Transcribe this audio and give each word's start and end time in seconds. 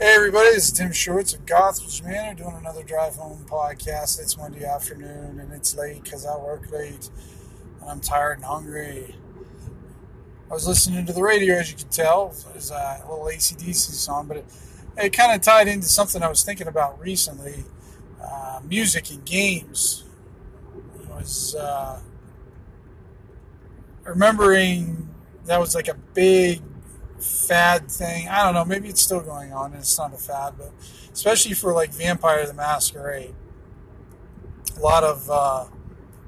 Hey 0.00 0.16
everybody, 0.16 0.48
this 0.50 0.64
is 0.64 0.72
Tim 0.72 0.90
Shorts 0.90 1.34
of 1.34 1.46
Gothridge 1.46 2.02
Manor 2.02 2.34
doing 2.34 2.56
another 2.56 2.82
drive 2.82 3.14
home 3.14 3.46
podcast. 3.48 4.20
It's 4.20 4.36
Monday 4.36 4.64
afternoon 4.64 5.38
and 5.38 5.52
it's 5.52 5.76
late 5.76 6.02
because 6.02 6.26
I 6.26 6.36
work 6.36 6.68
late 6.72 7.10
and 7.80 7.88
I'm 7.88 8.00
tired 8.00 8.38
and 8.38 8.44
hungry. 8.44 9.14
I 10.50 10.52
was 10.52 10.66
listening 10.66 11.06
to 11.06 11.12
the 11.12 11.22
radio 11.22 11.54
as 11.54 11.70
you 11.70 11.76
can 11.76 11.88
tell. 11.90 12.34
There's 12.50 12.72
a 12.72 13.04
little 13.08 13.26
ACDC 13.26 13.92
song, 13.92 14.26
but 14.26 14.38
it, 14.38 14.46
it 14.96 15.10
kind 15.12 15.32
of 15.32 15.42
tied 15.42 15.68
into 15.68 15.86
something 15.86 16.24
I 16.24 16.28
was 16.28 16.42
thinking 16.42 16.66
about 16.66 17.00
recently 17.00 17.62
uh, 18.20 18.62
music 18.68 19.12
and 19.12 19.24
games. 19.24 20.02
It 21.00 21.08
was 21.08 21.54
uh, 21.54 22.00
remembering 24.02 25.08
that 25.44 25.60
was 25.60 25.76
like 25.76 25.86
a 25.86 25.94
big 25.94 26.62
fad 27.24 27.90
thing. 27.90 28.28
I 28.28 28.44
don't 28.44 28.54
know. 28.54 28.64
Maybe 28.64 28.88
it's 28.88 29.00
still 29.00 29.20
going 29.20 29.52
on 29.52 29.72
and 29.72 29.80
it's 29.80 29.98
not 29.98 30.12
a 30.12 30.16
fad, 30.16 30.54
but 30.58 30.72
especially 31.12 31.54
for 31.54 31.72
like 31.72 31.92
Vampire 31.92 32.46
the 32.46 32.54
Masquerade, 32.54 33.34
a 34.76 34.80
lot 34.80 35.04
of 35.04 35.30
uh, 35.30 35.64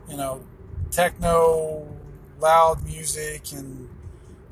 you 0.08 0.16
know 0.16 0.42
techno, 0.90 1.86
loud 2.40 2.84
music, 2.84 3.52
and 3.52 3.90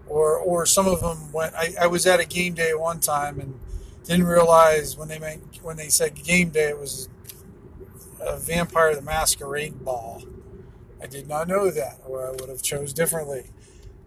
or 0.06 0.36
or 0.38 0.66
some 0.66 0.86
of 0.86 1.00
them 1.00 1.32
went. 1.32 1.54
I, 1.54 1.74
I 1.80 1.86
was 1.86 2.06
at 2.06 2.20
a 2.20 2.26
game 2.26 2.54
day 2.54 2.74
one 2.74 3.00
time 3.00 3.40
and 3.40 3.58
didn't 4.04 4.26
realize 4.26 4.96
when 4.96 5.08
they 5.08 5.18
when 5.62 5.76
they 5.76 5.88
said 5.88 6.14
game 6.14 6.50
day 6.50 6.68
it 6.68 6.78
was 6.78 7.08
a 8.20 8.38
Vampire 8.38 8.94
the 8.94 9.02
Masquerade 9.02 9.84
ball. 9.84 10.22
I 11.02 11.06
did 11.06 11.28
not 11.28 11.48
know 11.48 11.70
that, 11.70 12.00
or 12.06 12.26
I 12.26 12.30
would 12.30 12.48
have 12.48 12.62
chose 12.62 12.92
differently 12.94 13.50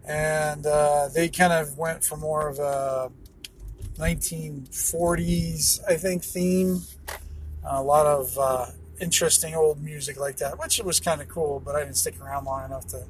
and 0.07 0.65
uh, 0.65 1.09
they 1.13 1.27
kind 1.27 1.53
of 1.53 1.77
went 1.77 2.03
for 2.03 2.17
more 2.17 2.47
of 2.47 2.59
a 2.59 3.11
1940s, 3.97 5.79
I 5.87 5.95
think, 5.97 6.23
theme. 6.23 6.81
A 7.63 7.83
lot 7.83 8.05
of 8.05 8.37
uh, 8.37 8.67
interesting 9.01 9.53
old 9.53 9.83
music 9.83 10.17
like 10.17 10.37
that, 10.37 10.57
which 10.57 10.79
was 10.79 10.99
kind 10.99 11.21
of 11.21 11.27
cool, 11.27 11.61
but 11.63 11.75
I 11.75 11.79
didn't 11.79 11.97
stick 11.97 12.19
around 12.21 12.45
long 12.45 12.65
enough 12.65 12.87
to 12.87 13.03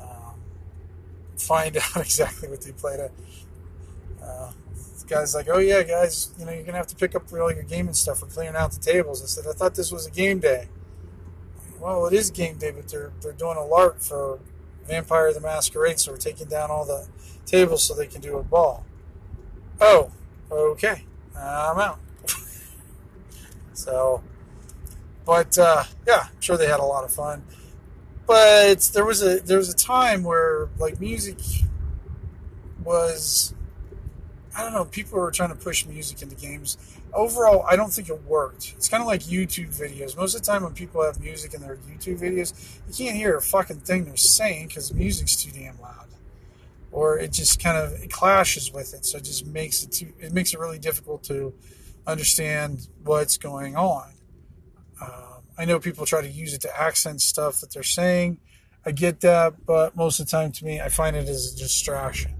um, 0.00 0.34
find 1.36 1.76
out 1.94 1.96
exactly 1.96 2.48
what 2.48 2.62
they 2.62 2.72
played. 2.72 3.00
At. 3.00 3.12
Uh, 4.20 4.50
guy's 5.06 5.34
like, 5.34 5.48
"Oh 5.48 5.58
yeah, 5.58 5.82
guys, 5.82 6.32
you 6.38 6.46
know 6.46 6.52
you're 6.52 6.64
gonna 6.64 6.78
have 6.78 6.86
to 6.88 6.96
pick 6.96 7.14
up 7.14 7.32
all 7.32 7.52
your 7.52 7.62
gaming 7.62 7.94
stuff. 7.94 8.22
We're 8.22 8.28
clearing 8.28 8.56
out 8.56 8.72
the 8.72 8.80
tables." 8.80 9.22
I 9.22 9.26
said, 9.26 9.46
"I 9.48 9.52
thought 9.52 9.74
this 9.74 9.92
was 9.92 10.06
a 10.06 10.10
game 10.10 10.40
day." 10.40 10.68
Well, 11.78 12.06
it 12.06 12.14
is 12.14 12.30
game 12.30 12.56
day, 12.56 12.70
but 12.70 12.88
they're 12.88 13.12
they're 13.20 13.32
doing 13.32 13.56
a 13.56 13.60
LARP 13.60 14.02
for 14.02 14.40
Vampire 14.86 15.32
the 15.32 15.40
Masquerade, 15.40 15.98
so 15.98 16.12
we're 16.12 16.18
taking 16.18 16.46
down 16.46 16.70
all 16.70 16.84
the 16.84 17.06
tables 17.46 17.82
so 17.84 17.94
they 17.94 18.06
can 18.06 18.20
do 18.20 18.38
a 18.38 18.42
ball. 18.42 18.84
Oh, 19.80 20.10
okay. 20.50 21.04
I'm 21.36 21.78
out. 21.78 21.98
so, 23.72 24.22
but 25.24 25.58
uh, 25.58 25.84
yeah, 26.06 26.28
I'm 26.30 26.40
sure 26.40 26.56
they 26.56 26.68
had 26.68 26.80
a 26.80 26.84
lot 26.84 27.04
of 27.04 27.12
fun. 27.12 27.44
But 28.26 28.90
there 28.94 29.04
was 29.04 29.22
a 29.22 29.40
there 29.40 29.58
was 29.58 29.68
a 29.68 29.76
time 29.76 30.22
where 30.22 30.68
like 30.78 31.00
music 31.00 31.38
was 32.82 33.54
I 34.56 34.62
don't 34.62 34.72
know, 34.72 34.84
people 34.84 35.18
were 35.18 35.30
trying 35.32 35.48
to 35.48 35.56
push 35.56 35.84
music 35.84 36.22
into 36.22 36.36
games. 36.36 36.78
Overall, 37.12 37.64
I 37.68 37.76
don't 37.76 37.92
think 37.92 38.08
it 38.08 38.22
worked. 38.24 38.74
It's 38.76 38.88
kind 38.88 39.00
of 39.00 39.06
like 39.06 39.22
YouTube 39.22 39.76
videos. 39.76 40.16
Most 40.16 40.34
of 40.34 40.42
the 40.42 40.46
time, 40.46 40.62
when 40.62 40.74
people 40.74 41.02
have 41.02 41.20
music 41.20 41.54
in 41.54 41.60
their 41.60 41.76
YouTube 41.76 42.20
videos, 42.20 42.78
you 42.88 43.04
can't 43.04 43.16
hear 43.16 43.36
a 43.36 43.42
fucking 43.42 43.80
thing 43.80 44.04
they're 44.04 44.16
saying 44.16 44.68
because 44.68 44.90
the 44.90 44.94
music's 44.94 45.36
too 45.36 45.50
damn 45.50 45.80
loud, 45.80 46.06
or 46.92 47.18
it 47.18 47.32
just 47.32 47.60
kind 47.62 47.76
of 47.76 47.92
it 47.94 48.10
clashes 48.10 48.72
with 48.72 48.94
it. 48.94 49.04
So 49.04 49.18
it 49.18 49.24
just 49.24 49.46
makes 49.46 49.82
it 49.82 49.90
too. 49.90 50.12
It 50.20 50.32
makes 50.32 50.54
it 50.54 50.60
really 50.60 50.78
difficult 50.78 51.24
to 51.24 51.52
understand 52.06 52.88
what's 53.02 53.36
going 53.36 53.76
on. 53.76 54.12
Um, 55.00 55.42
I 55.58 55.64
know 55.64 55.80
people 55.80 56.06
try 56.06 56.20
to 56.20 56.28
use 56.28 56.54
it 56.54 56.60
to 56.62 56.80
accent 56.80 57.22
stuff 57.22 57.60
that 57.60 57.72
they're 57.72 57.82
saying. 57.82 58.38
I 58.86 58.92
get 58.92 59.20
that, 59.20 59.64
but 59.66 59.96
most 59.96 60.20
of 60.20 60.26
the 60.26 60.30
time, 60.30 60.52
to 60.52 60.64
me, 60.64 60.80
I 60.80 60.90
find 60.90 61.16
it 61.16 61.28
as 61.28 61.54
a 61.54 61.56
distraction. 61.56 62.34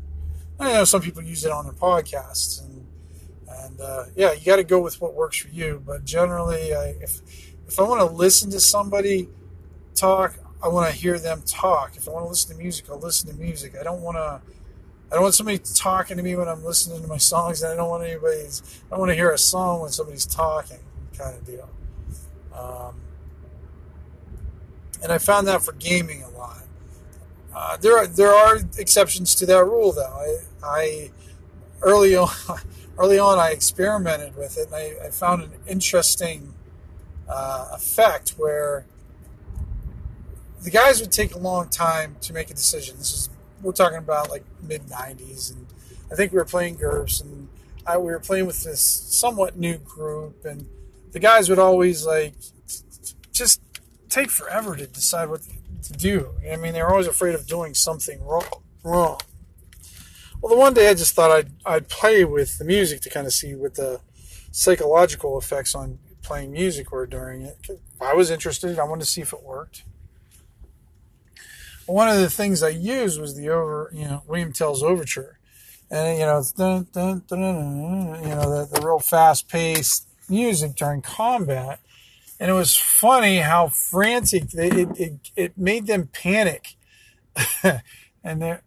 I 0.66 0.72
know 0.72 0.84
some 0.84 1.00
people 1.00 1.22
use 1.22 1.44
it 1.44 1.52
on 1.52 1.64
their 1.64 1.74
podcasts, 1.74 2.64
and 2.64 2.86
and 3.48 3.80
uh, 3.80 4.04
yeah, 4.16 4.32
you 4.32 4.44
got 4.44 4.56
to 4.56 4.64
go 4.64 4.80
with 4.80 5.00
what 5.00 5.14
works 5.14 5.38
for 5.38 5.48
you. 5.48 5.82
But 5.84 6.04
generally, 6.04 6.74
I, 6.74 6.96
if 7.00 7.20
if 7.66 7.78
I 7.78 7.82
want 7.82 8.00
to 8.00 8.16
listen 8.16 8.50
to 8.50 8.60
somebody 8.60 9.28
talk, 9.94 10.36
I 10.62 10.68
want 10.68 10.90
to 10.90 10.96
hear 10.96 11.18
them 11.18 11.42
talk. 11.46 11.96
If 11.96 12.08
I 12.08 12.12
want 12.12 12.24
to 12.24 12.28
listen 12.28 12.56
to 12.56 12.62
music, 12.62 12.86
I'll 12.90 12.98
listen 12.98 13.28
to 13.30 13.36
music. 13.36 13.74
I 13.78 13.82
don't 13.82 14.00
want 14.00 14.16
to. 14.16 14.40
I 15.10 15.16
don't 15.16 15.22
want 15.22 15.34
somebody 15.34 15.58
talking 15.58 16.16
to 16.16 16.22
me 16.22 16.34
when 16.34 16.48
I'm 16.48 16.64
listening 16.64 17.00
to 17.02 17.08
my 17.08 17.18
songs, 17.18 17.62
and 17.62 17.72
I 17.72 17.76
don't 17.76 17.88
want 17.88 18.04
anybody's. 18.04 18.82
I 18.90 18.98
want 18.98 19.10
to 19.10 19.14
hear 19.14 19.30
a 19.30 19.38
song 19.38 19.80
when 19.80 19.90
somebody's 19.90 20.26
talking, 20.26 20.80
kind 21.16 21.36
of 21.36 21.44
deal. 21.44 21.68
Um, 22.52 23.00
and 25.02 25.12
I 25.12 25.18
found 25.18 25.46
that 25.48 25.62
for 25.62 25.72
gaming 25.72 26.22
a 26.22 26.30
lot. 26.30 26.63
Uh, 27.54 27.76
there 27.76 27.96
are 27.96 28.06
there 28.06 28.32
are 28.32 28.58
exceptions 28.78 29.34
to 29.36 29.46
that 29.46 29.64
rule, 29.64 29.92
though. 29.92 30.02
I, 30.02 30.38
I 30.62 31.10
early 31.82 32.16
on 32.16 32.28
early 32.98 33.18
on 33.18 33.38
I 33.38 33.50
experimented 33.50 34.36
with 34.36 34.58
it, 34.58 34.66
and 34.66 34.74
I, 34.74 35.06
I 35.06 35.10
found 35.10 35.42
an 35.42 35.52
interesting 35.66 36.54
uh, 37.28 37.68
effect 37.72 38.30
where 38.30 38.86
the 40.62 40.70
guys 40.70 41.00
would 41.00 41.12
take 41.12 41.34
a 41.34 41.38
long 41.38 41.68
time 41.68 42.16
to 42.22 42.32
make 42.32 42.50
a 42.50 42.54
decision. 42.54 42.96
This 42.98 43.12
is 43.12 43.30
we're 43.62 43.72
talking 43.72 43.98
about 43.98 44.30
like 44.30 44.44
mid 44.62 44.82
'90s, 44.82 45.52
and 45.52 45.66
I 46.10 46.16
think 46.16 46.32
we 46.32 46.38
were 46.38 46.44
playing 46.44 46.76
GURPS, 46.78 47.22
and 47.22 47.48
I, 47.86 47.98
we 47.98 48.10
were 48.10 48.20
playing 48.20 48.46
with 48.46 48.64
this 48.64 48.80
somewhat 48.80 49.56
new 49.56 49.78
group, 49.78 50.44
and 50.44 50.66
the 51.12 51.20
guys 51.20 51.48
would 51.48 51.60
always 51.60 52.04
like 52.04 52.34
just 53.32 53.60
take 54.08 54.30
forever 54.30 54.76
to 54.76 54.86
decide 54.86 55.28
what 55.28 55.42
to 55.84 55.92
do. 55.92 56.30
I 56.50 56.56
mean, 56.56 56.72
they're 56.72 56.90
always 56.90 57.06
afraid 57.06 57.34
of 57.34 57.46
doing 57.46 57.74
something 57.74 58.22
wrong. 58.24 58.62
Wrong. 58.82 59.18
Well, 60.40 60.54
the 60.54 60.58
one 60.58 60.74
day 60.74 60.88
I 60.90 60.94
just 60.94 61.14
thought 61.14 61.30
I'd 61.30 61.52
I'd 61.64 61.88
play 61.88 62.24
with 62.24 62.58
the 62.58 62.64
music 62.64 63.00
to 63.02 63.10
kind 63.10 63.26
of 63.26 63.32
see 63.32 63.54
what 63.54 63.76
the 63.76 64.00
psychological 64.50 65.38
effects 65.38 65.74
on 65.74 65.98
playing 66.22 66.52
music 66.52 66.92
were 66.92 67.06
during 67.06 67.42
it. 67.42 67.56
I 68.00 68.14
was 68.14 68.30
interested. 68.30 68.78
I 68.78 68.84
wanted 68.84 69.04
to 69.04 69.10
see 69.10 69.20
if 69.20 69.32
it 69.32 69.42
worked. 69.42 69.84
one 71.86 72.08
of 72.08 72.18
the 72.18 72.30
things 72.30 72.62
I 72.62 72.68
used 72.68 73.20
was 73.20 73.36
the 73.36 73.48
over, 73.48 73.90
you 73.94 74.04
know, 74.04 74.22
William 74.26 74.52
Tell's 74.52 74.82
Overture, 74.82 75.38
and 75.90 76.18
you 76.18 76.26
know, 76.26 76.38
it's 76.38 76.52
dun, 76.52 76.88
dun, 76.92 77.22
dun, 77.26 78.22
you 78.22 78.28
know, 78.28 78.66
the, 78.66 78.68
the 78.70 78.86
real 78.86 78.98
fast 78.98 79.48
paced 79.48 80.08
music 80.28 80.74
during 80.74 81.02
combat 81.02 81.80
and 82.40 82.50
it 82.50 82.54
was 82.54 82.76
funny 82.76 83.38
how 83.38 83.68
frantic 83.68 84.50
they, 84.50 84.68
it, 84.68 84.88
it, 84.98 85.12
it 85.36 85.58
made 85.58 85.86
them 85.86 86.08
panic. 86.12 86.74
and 87.62 88.42
there, 88.42 88.62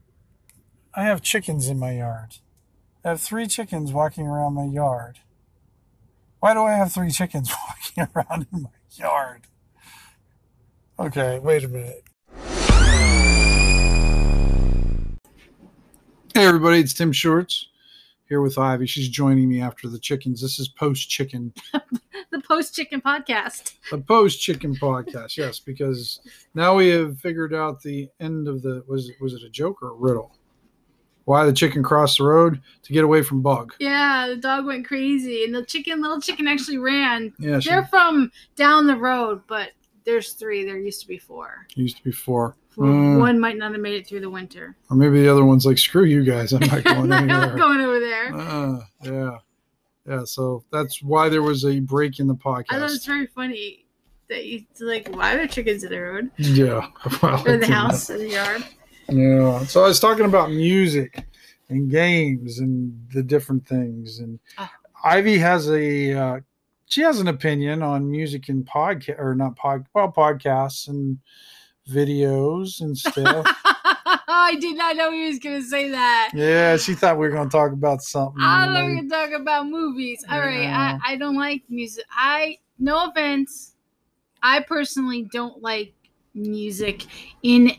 I 0.94 1.04
have 1.04 1.22
chickens 1.22 1.68
in 1.68 1.78
my 1.78 1.92
yard. 1.98 2.38
I 3.04 3.10
have 3.10 3.22
three 3.22 3.48
chickens 3.48 3.92
walking 3.92 4.28
around 4.28 4.54
my 4.54 4.66
yard. 4.66 5.20
Why 6.40 6.54
do 6.54 6.64
I 6.64 6.74
have 6.74 6.94
three 6.94 7.12
chickens 7.12 7.52
walking 7.98 8.08
around 8.16 8.48
in 8.54 8.64
my 8.64 8.70
yard? 8.92 9.44
Okay, 11.00 11.40
wait 11.40 11.64
a 11.64 11.68
minute. 11.68 12.04
Hey 16.34 16.46
everybody, 16.46 16.80
it's 16.80 16.94
Tim 16.94 17.12
Shorts 17.12 17.68
here 18.28 18.42
with 18.42 18.58
Ivy. 18.58 18.86
She's 18.86 19.10
joining 19.10 19.50
me 19.50 19.62
after 19.62 19.88
the 19.88 20.00
chickens. 20.00 20.42
This 20.42 20.60
is 20.60 20.68
post 20.68 21.10
chicken. 21.10 21.54
the 22.32 22.42
post 22.48 22.76
chicken 22.76 23.02
podcast. 23.02 23.74
The 23.90 24.00
post 24.00 24.42
chicken 24.42 24.76
podcast, 24.76 25.38
yes, 25.38 25.60
because 25.60 26.20
now 26.54 26.76
we 26.76 26.90
have 26.90 27.20
figured 27.20 27.54
out 27.54 27.82
the 27.82 28.10
end 28.20 28.48
of 28.48 28.62
the 28.62 28.84
was 28.88 29.12
was 29.22 29.34
it 29.34 29.44
a 29.44 29.50
joke 29.50 29.82
or 29.82 29.92
a 29.92 29.96
riddle? 29.96 30.34
Why 31.26 31.46
the 31.46 31.52
chicken 31.52 31.84
crossed 31.84 32.20
the 32.20 32.24
road 32.24 32.62
to 32.84 32.94
get 32.94 33.04
away 33.04 33.22
from 33.22 33.42
Bug? 33.42 33.74
Yeah, 33.80 34.28
the 34.30 34.38
dog 34.38 34.66
went 34.66 34.88
crazy, 34.88 35.44
and 35.44 35.54
the 35.54 35.66
chicken, 35.66 36.02
little 36.02 36.22
chicken, 36.22 36.48
actually 36.48 36.78
ran. 36.78 37.34
Yeah, 37.38 37.60
she, 37.60 37.70
they're 37.70 37.86
from 37.86 38.32
down 38.56 38.88
the 38.88 38.96
road, 38.96 39.42
but 39.46 39.72
there's 40.06 40.34
three. 40.34 40.64
There 40.64 40.80
used 40.80 41.02
to 41.02 41.08
be 41.08 41.18
four. 41.18 41.68
Used 41.76 41.98
to 41.98 42.04
be 42.04 42.14
four. 42.14 42.56
Well, 42.78 42.92
mm. 42.92 43.20
One 43.20 43.40
might 43.40 43.58
not 43.58 43.72
have 43.72 43.82
made 43.82 43.96
it 43.96 44.06
through 44.06 44.20
the 44.20 44.30
winter. 44.30 44.78
Or 44.92 44.96
maybe 44.96 45.24
the 45.24 45.32
other 45.32 45.44
one's 45.44 45.66
like, 45.66 45.80
screw 45.80 46.04
you 46.04 46.24
guys. 46.24 46.54
I'm 46.54 46.60
not 46.60 46.84
going 46.84 47.12
I'm 47.12 47.26
not 47.26 47.58
going 47.58 47.82
over 47.82 48.00
there. 48.00 48.36
Uh, 48.36 48.80
yeah. 49.02 49.38
Yeah. 50.08 50.24
So 50.26 50.64
that's 50.72 51.02
why 51.02 51.28
there 51.28 51.42
was 51.42 51.66
a 51.66 51.80
break 51.80 52.20
in 52.20 52.28
the 52.28 52.36
podcast. 52.36 52.66
I 52.70 52.80
thought 52.80 52.92
it's 52.92 53.08
very 53.08 53.26
funny 53.26 53.88
that 54.30 54.46
you 54.46 54.66
like, 54.80 55.10
why 55.10 55.34
are 55.34 55.38
there 55.38 55.48
chickens 55.48 55.84
in 55.84 55.90
the 55.90 56.00
road? 56.00 56.32
Yeah. 56.38 56.88
Well, 57.24 57.48
or 57.48 57.58
the 57.58 57.66
house 57.66 58.12
or 58.12 58.20
the 58.20 58.30
yard. 58.30 58.64
Yeah. 59.10 59.66
So 59.66 59.84
I 59.84 59.88
was 59.88 60.00
talking 60.00 60.26
about 60.26 60.52
music 60.52 61.26
and 61.70 61.90
games 61.90 62.60
and 62.60 63.10
the 63.12 63.24
different 63.24 63.68
things. 63.68 64.20
And 64.20 64.40
oh. 64.60 64.70
Ivy 65.04 65.40
has 65.40 65.68
a, 65.72 66.14
uh, 66.14 66.40
she 66.86 67.02
has 67.02 67.20
an 67.20 67.28
opinion 67.28 67.82
on 67.82 68.10
music 68.10 68.50
and 68.50 68.64
podcast 68.64 69.20
or 69.20 69.34
not 69.34 69.56
pod, 69.56 69.88
well, 69.96 70.12
podcasts 70.12 70.90
and, 70.90 71.18
videos 71.88 72.82
and 72.82 72.98
stuff. 72.98 73.46
I 74.30 74.56
did 74.60 74.78
not 74.78 74.96
know 74.96 75.12
he 75.12 75.28
was 75.28 75.40
going 75.40 75.62
to 75.62 75.68
say 75.68 75.90
that. 75.92 76.32
Yeah, 76.34 76.78
she 76.78 76.94
thought 76.94 77.18
we 77.18 77.28
were 77.28 77.34
going 77.34 77.50
to 77.50 77.52
talk 77.52 77.72
about 77.72 78.02
something. 78.02 78.42
I 78.42 78.66
thought 78.66 78.76
we 78.76 78.90
were 78.90 78.96
going 78.96 79.10
to 79.10 79.16
talk 79.16 79.32
about 79.32 79.68
movies. 79.68 80.24
All 80.30 80.40
right, 80.40 80.62
Yeah. 80.64 81.00
I, 81.04 81.14
I 81.14 81.16
don't 81.18 81.36
like 81.38 81.64
music. 81.70 82.06
I, 82.12 82.60
no 82.80 83.08
offense, 83.10 83.76
I 84.44 84.62
personally 84.62 85.28
don't 85.32 85.62
like 85.62 85.94
music 86.34 87.06
in 87.44 87.72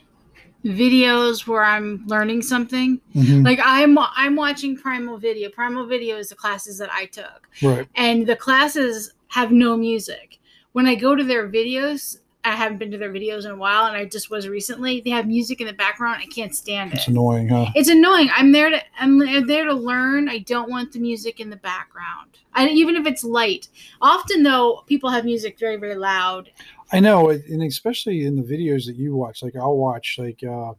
videos 0.65 1.47
where 1.47 1.63
I'm 1.65 2.05
learning 2.07 2.43
something. 2.43 3.01
Mhm, 3.15 3.45
Like 3.45 3.61
I'm 3.63 3.97
I'm 3.99 4.35
watching 4.37 4.77
Primal 4.77 5.17
Video. 5.19 5.49
Primal 5.51 5.87
Video 5.87 6.17
is 6.17 6.29
the 6.31 6.35
classes 6.35 6.79
that 6.79 6.91
I 6.93 7.07
took. 7.07 7.49
right. 7.63 7.87
and 7.95 8.27
the 8.27 8.37
classes 8.37 9.13
have 9.29 9.53
no 9.53 9.77
music. 9.77 10.39
When 10.73 10.87
I 10.87 10.95
go 10.97 11.15
to 11.15 11.23
their 11.25 11.49
videos, 11.49 12.19
I 12.44 12.52
haven't 12.52 12.79
been 12.79 12.90
to 12.93 12.99
their 12.99 13.12
videos 13.12 13.44
in 13.44 13.50
a 13.50 13.56
while, 13.56 13.87
and 13.87 13.96
I 13.96 14.05
just 14.05 14.31
was 14.31 14.49
recently. 14.49 15.00
They 15.00 15.11
have 15.11 15.26
music 15.26 15.61
in 15.61 15.67
the 15.67 15.73
background. 15.73 16.23
I 16.23 16.26
can't 16.26 16.55
stand 16.55 16.93
It's 16.93 17.00
it. 17.00 17.02
It's 17.02 17.08
annoying, 17.08 17.49
huh? 17.49 17.67
It's 17.75 17.88
annoying. 17.88 18.31
I'm 18.35 18.52
there 18.52 18.70
to 18.70 18.81
I'm 18.99 19.46
there 19.46 19.64
to 19.64 19.75
learn. 19.75 20.29
I 20.29 20.38
don't 20.38 20.70
want 20.70 20.93
the 20.93 21.00
music 21.00 21.40
in 21.40 21.50
the 21.50 21.56
background. 21.56 22.38
I, 22.55 22.69
even 22.69 22.96
if 22.96 23.06
it's 23.06 23.25
light. 23.25 23.69
Often 24.00 24.44
though, 24.44 24.85
people 24.87 25.11
have 25.11 25.25
music 25.25 25.58
very 25.58 25.76
very 25.76 25.96
loud. 25.96 26.50
I 26.93 27.00
know, 27.00 27.31
and 27.31 27.62
especially 27.64 28.25
in 28.25 28.37
the 28.37 28.43
videos 28.43 28.87
that 28.87 28.96
you 28.96 29.14
watch, 29.14 29.43
like 29.43 29.56
I'll 29.56 29.76
watch, 29.76 30.17
like 30.19 30.43
uh, 30.43 30.73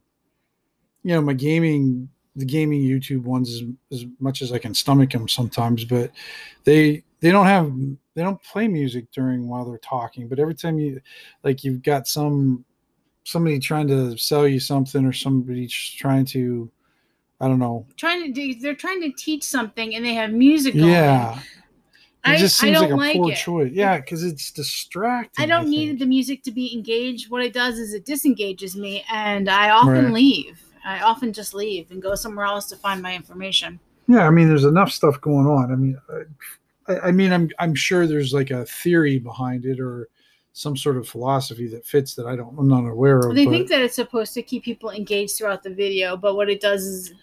you 1.03 1.13
know, 1.13 1.21
my 1.21 1.33
gaming, 1.33 2.09
the 2.35 2.45
gaming 2.45 2.81
YouTube 2.81 3.23
ones, 3.23 3.53
as, 3.53 3.63
as 3.91 4.05
much 4.19 4.41
as 4.41 4.51
I 4.51 4.59
can 4.59 4.73
stomach 4.73 5.11
them 5.11 5.27
sometimes, 5.27 5.83
but 5.83 6.11
they 6.63 7.03
they 7.19 7.31
don't 7.31 7.45
have 7.45 7.71
they 8.19 8.25
don't 8.25 8.43
play 8.43 8.67
music 8.67 9.09
during 9.13 9.47
while 9.47 9.63
they're 9.63 9.77
talking. 9.77 10.27
But 10.27 10.39
every 10.39 10.53
time 10.53 10.77
you 10.77 10.99
like, 11.45 11.63
you've 11.63 11.81
got 11.81 12.05
some 12.05 12.65
somebody 13.23 13.59
trying 13.59 13.87
to 13.87 14.17
sell 14.17 14.45
you 14.45 14.59
something, 14.59 15.05
or 15.05 15.13
somebody 15.13 15.67
trying 15.67 16.25
to, 16.25 16.69
I 17.39 17.47
don't 17.47 17.59
know, 17.59 17.85
Trying 17.95 18.25
to 18.25 18.31
do, 18.33 18.59
they're 18.59 18.75
trying 18.75 18.99
to 19.03 19.11
teach 19.13 19.43
something, 19.43 19.95
and 19.95 20.03
they 20.03 20.15
have 20.15 20.31
music. 20.31 20.73
Going. 20.73 20.89
yeah. 20.89 21.39
It 22.25 22.31
I, 22.31 22.37
just 22.37 22.61
I 22.61 22.67
seems 22.67 22.79
don't 22.81 22.89
like 22.89 22.91
a 22.91 22.95
like 22.97 23.15
poor 23.15 23.31
it. 23.31 23.37
choice. 23.37 23.71
Yeah, 23.71 23.97
because 23.99 24.25
it's 24.25 24.51
distracting. 24.51 25.41
I 25.41 25.47
don't 25.47 25.69
think. 25.69 25.69
need 25.69 25.99
the 25.99 26.05
music 26.05 26.43
to 26.43 26.51
be 26.51 26.73
engaged. 26.73 27.29
What 27.31 27.41
it 27.41 27.53
does 27.53 27.79
is 27.79 27.93
it 27.93 28.03
disengages 28.03 28.75
me, 28.75 29.05
and 29.09 29.49
I 29.49 29.69
often 29.69 30.05
Right. 30.05 30.13
leave. 30.13 30.61
I 30.83 30.99
often 30.99 31.31
just 31.31 31.53
leave 31.53 31.91
and 31.91 32.01
go 32.01 32.15
somewhere 32.15 32.45
else 32.45 32.67
to 32.69 32.75
find 32.75 33.01
my 33.01 33.15
information. 33.15 33.79
Yeah, 34.07 34.25
I 34.27 34.31
mean, 34.31 34.49
there's 34.49 34.65
enough 34.65 34.91
stuff 34.91 35.21
going 35.21 35.45
on. 35.45 35.71
I 35.71 35.75
mean, 35.75 35.97
I, 36.89 37.11
mean, 37.11 37.31
I'm 37.31 37.49
I'm 37.59 37.75
sure 37.75 38.07
there's 38.07 38.33
like 38.33 38.51
a 38.51 38.65
theory 38.65 39.19
behind 39.19 39.65
it 39.65 39.79
or 39.79 40.09
some 40.53 40.75
sort 40.75 40.97
of 40.97 41.07
philosophy 41.07 41.67
that 41.67 41.85
fits 41.85 42.15
that 42.15 42.25
I 42.25 42.35
don't 42.35 42.57
I'm 42.57 42.67
not 42.67 42.85
aware 42.85 43.19
of. 43.19 43.35
They 43.35 43.45
but- 43.45 43.51
think 43.51 43.69
that 43.69 43.81
it's 43.81 43.95
supposed 43.95 44.33
to 44.33 44.41
keep 44.41 44.63
people 44.63 44.89
engaged 44.91 45.37
throughout 45.37 45.63
the 45.63 45.73
video, 45.73 46.17
but 46.17 46.35
what 46.35 46.49
it 46.49 46.61
does 46.61 46.83
is 46.85 47.13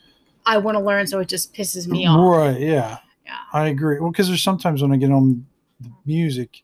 I 0.44 0.58
want 0.58 0.76
to 0.76 0.82
learn, 0.82 1.06
so 1.06 1.18
it 1.18 1.28
just 1.28 1.52
pisses 1.52 1.88
me 1.88 2.06
off. 2.06 2.18
Right? 2.18 2.60
Yeah, 2.60 2.98
Yeah. 3.24 3.38
I 3.52 3.66
agree. 3.66 3.98
Well, 3.98 4.12
because 4.12 4.28
there's 4.28 4.42
sometimes 4.42 4.80
when 4.80 4.92
I 4.92 4.96
get 4.96 5.10
on 5.10 5.44
the 5.80 5.90
music, 6.04 6.62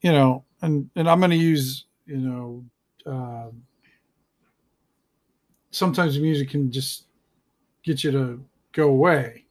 you 0.00 0.12
know, 0.12 0.44
and 0.62 0.90
and 0.96 1.08
I'm 1.08 1.20
going 1.20 1.30
to 1.30 1.36
use 1.36 1.86
you 2.06 2.18
know, 2.18 2.64
uh, 3.06 3.50
sometimes 5.70 6.14
the 6.14 6.20
music 6.20 6.50
can 6.50 6.72
just 6.72 7.04
get 7.84 8.02
you 8.02 8.10
to 8.10 8.44
go 8.72 8.88
away 8.88 9.44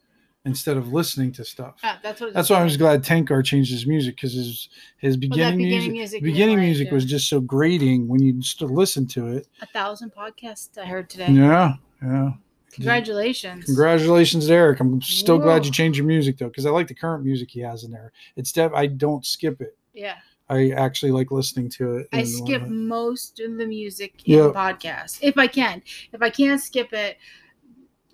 instead 0.45 0.77
of 0.77 0.93
listening 0.93 1.31
to 1.33 1.43
stuff. 1.45 1.75
Ah, 1.83 1.99
that's 2.01 2.21
what. 2.21 2.33
That's 2.33 2.49
why 2.49 2.61
I 2.61 2.63
was 2.63 2.77
glad 2.77 3.03
Tenkar 3.03 3.43
changed 3.43 3.71
his 3.71 3.85
music 3.85 4.15
because 4.15 4.33
his 4.33 4.69
his 4.97 5.17
beginning, 5.17 5.57
beginning 5.57 5.91
music, 5.91 5.91
music 5.93 6.23
beginning 6.23 6.59
music 6.59 6.85
like 6.87 6.93
was 6.93 7.05
just 7.05 7.27
so 7.29 7.39
grating 7.39 8.07
when 8.07 8.21
you 8.21 8.33
just 8.33 8.61
listen 8.61 9.05
to 9.07 9.27
it. 9.27 9.47
a 9.61 9.65
thousand 9.67 10.13
podcasts 10.13 10.77
I 10.77 10.85
heard 10.85 11.09
today. 11.09 11.31
Yeah, 11.31 11.73
yeah. 12.01 12.31
Congratulations. 12.71 13.65
Congratulations, 13.65 14.49
Eric. 14.49 14.79
I'm 14.79 15.01
still 15.01 15.37
glad 15.39 15.65
you 15.65 15.71
changed 15.71 15.97
your 15.97 16.05
music 16.07 16.37
though 16.37 16.47
because 16.47 16.65
I 16.65 16.69
like 16.69 16.87
the 16.87 16.93
current 16.95 17.23
music 17.25 17.49
he 17.51 17.59
has 17.61 17.83
in 17.83 17.91
there. 17.91 18.11
It's 18.35 18.51
def- 18.51 18.73
I 18.73 18.87
don't 18.87 19.25
skip 19.25 19.61
it. 19.61 19.75
Yeah, 19.93 20.15
I 20.49 20.69
actually 20.71 21.11
like 21.11 21.31
listening 21.31 21.69
to 21.71 21.97
it. 21.97 22.07
I 22.13 22.23
skip 22.23 22.67
most 22.67 23.39
of 23.39 23.57
the 23.57 23.65
music 23.65 24.13
in 24.25 24.35
Yeah. 24.37 24.43
the 24.43 24.53
podcast 24.53 25.19
if 25.21 25.37
I 25.37 25.47
can. 25.47 25.81
If 26.13 26.21
I 26.21 26.29
can't 26.29 26.61
skip 26.61 26.93
it, 26.93 27.17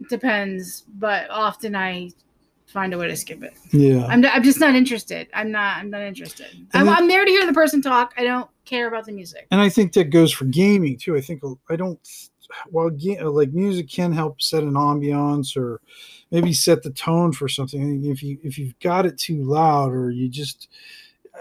depends. 0.10 0.84
But 0.88 1.30
often 1.30 1.75
I 1.75 2.12
find 2.68 2.94
a 2.94 2.98
way 2.98 3.07
to 3.07 3.16
skip 3.16 3.44
it. 3.44 3.54
Yeah, 3.72 4.06
I'm, 4.06 4.24
I'm 4.25 4.44
just 4.44 4.60
not 4.60 4.75
interested. 4.75 5.28
I'm 5.34 5.52
not. 5.52 5.78
I'm 5.78 5.90
not 5.90 6.02
interested. 6.02 6.48
I'm, 6.74 6.90
I'm 6.90 7.07
there 7.07 7.25
to 7.25 7.31
hear 7.31 7.46
the 7.46 7.54
person 7.54 7.81
talk. 7.81 8.13
I 8.18 8.24
don't 8.24 8.50
care 8.66 8.88
about 8.88 9.06
the 9.06 9.12
music. 9.12 9.48
and 9.52 9.62
I 9.62 9.69
think 9.69 9.94
that 9.94 10.06
goes 10.06 10.31
for 10.31 10.46
gaming 10.46 10.98
too. 10.98 11.16
I 11.16 11.22
think 11.22 11.42
I 11.69 11.75
don't. 11.75 12.00
While 12.69 12.92
like 13.34 13.54
music 13.54 13.90
can 13.90 14.12
help 14.12 14.42
set 14.42 14.63
an 14.63 14.74
ambiance 14.74 15.57
or 15.57 15.81
maybe 16.30 16.54
set 16.54 16.84
the 16.84 16.92
tone 16.92 17.31
for 17.31 17.48
something. 17.48 18.06
If 18.06 18.22
you 18.22 18.38
if 18.44 18.58
you've 18.60 18.78
got 18.80 19.06
it 19.06 19.18
too 19.18 19.44
loud 19.44 19.94
or 19.94 20.12
you 20.12 20.30
just 20.30 20.68
uh, 21.34 21.40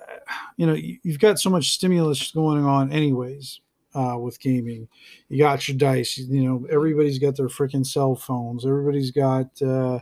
you 0.56 0.66
know 0.66 0.74
you've 0.74 1.18
got 1.18 1.38
so 1.38 1.50
much 1.50 1.72
stimulus 1.72 2.30
going 2.30 2.64
on 2.64 2.90
anyways 2.90 3.60
uh, 3.94 4.16
with 4.18 4.40
gaming. 4.40 4.88
You 5.28 5.38
got 5.38 5.66
your 5.68 5.76
dice. 5.76 6.18
You 6.18 6.44
know 6.44 6.66
everybody's 6.70 7.18
got 7.18 7.36
their 7.36 7.48
freaking 7.48 7.86
cell 7.86 8.14
phones. 8.16 8.64
Everybody's 8.66 9.10
got. 9.10 9.60
Uh, 9.62 10.00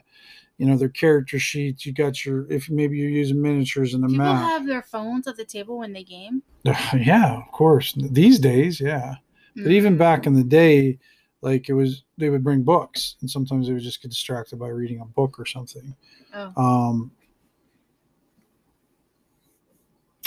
you 0.59 0.67
know 0.69 0.77
their 0.77 0.91
character 0.91 1.39
sheets. 1.41 1.85
You 1.87 1.93
got 1.93 2.25
your 2.25 2.47
if 2.53 2.71
maybe 2.71 2.97
you're 2.97 3.09
using 3.11 3.41
miniatures 3.43 3.95
and 3.95 4.05
a 4.05 4.07
People 4.09 4.25
map. 4.27 4.43
have 4.45 4.67
their 4.67 4.83
phones 4.83 5.27
at 5.27 5.37
the 5.37 5.45
table 5.45 5.79
when 5.79 5.93
they 5.93 6.05
game. 6.05 6.43
yeah, 6.65 7.37
of 7.39 7.51
course. 7.51 7.95
These 7.97 8.39
days, 8.39 8.81
yeah. 8.81 9.15
But 9.57 9.73
even 9.73 9.95
Mm. 9.97 9.99
back 9.99 10.27
in 10.27 10.35
the 10.35 10.45
day, 10.45 10.99
like 11.41 11.69
it 11.69 11.73
was, 11.73 12.05
they 12.17 12.31
would 12.31 12.45
bring 12.45 12.63
books, 12.63 13.17
and 13.23 13.29
sometimes 13.29 13.67
they 13.67 13.73
would 13.73 13.83
just 13.83 14.01
get 14.03 14.11
distracted 14.13 14.59
by 14.59 14.69
reading 14.69 15.01
a 15.01 15.05
book 15.05 15.39
or 15.41 15.47
something. 15.47 15.97
Oh. 16.33 16.53
Um, 16.57 17.11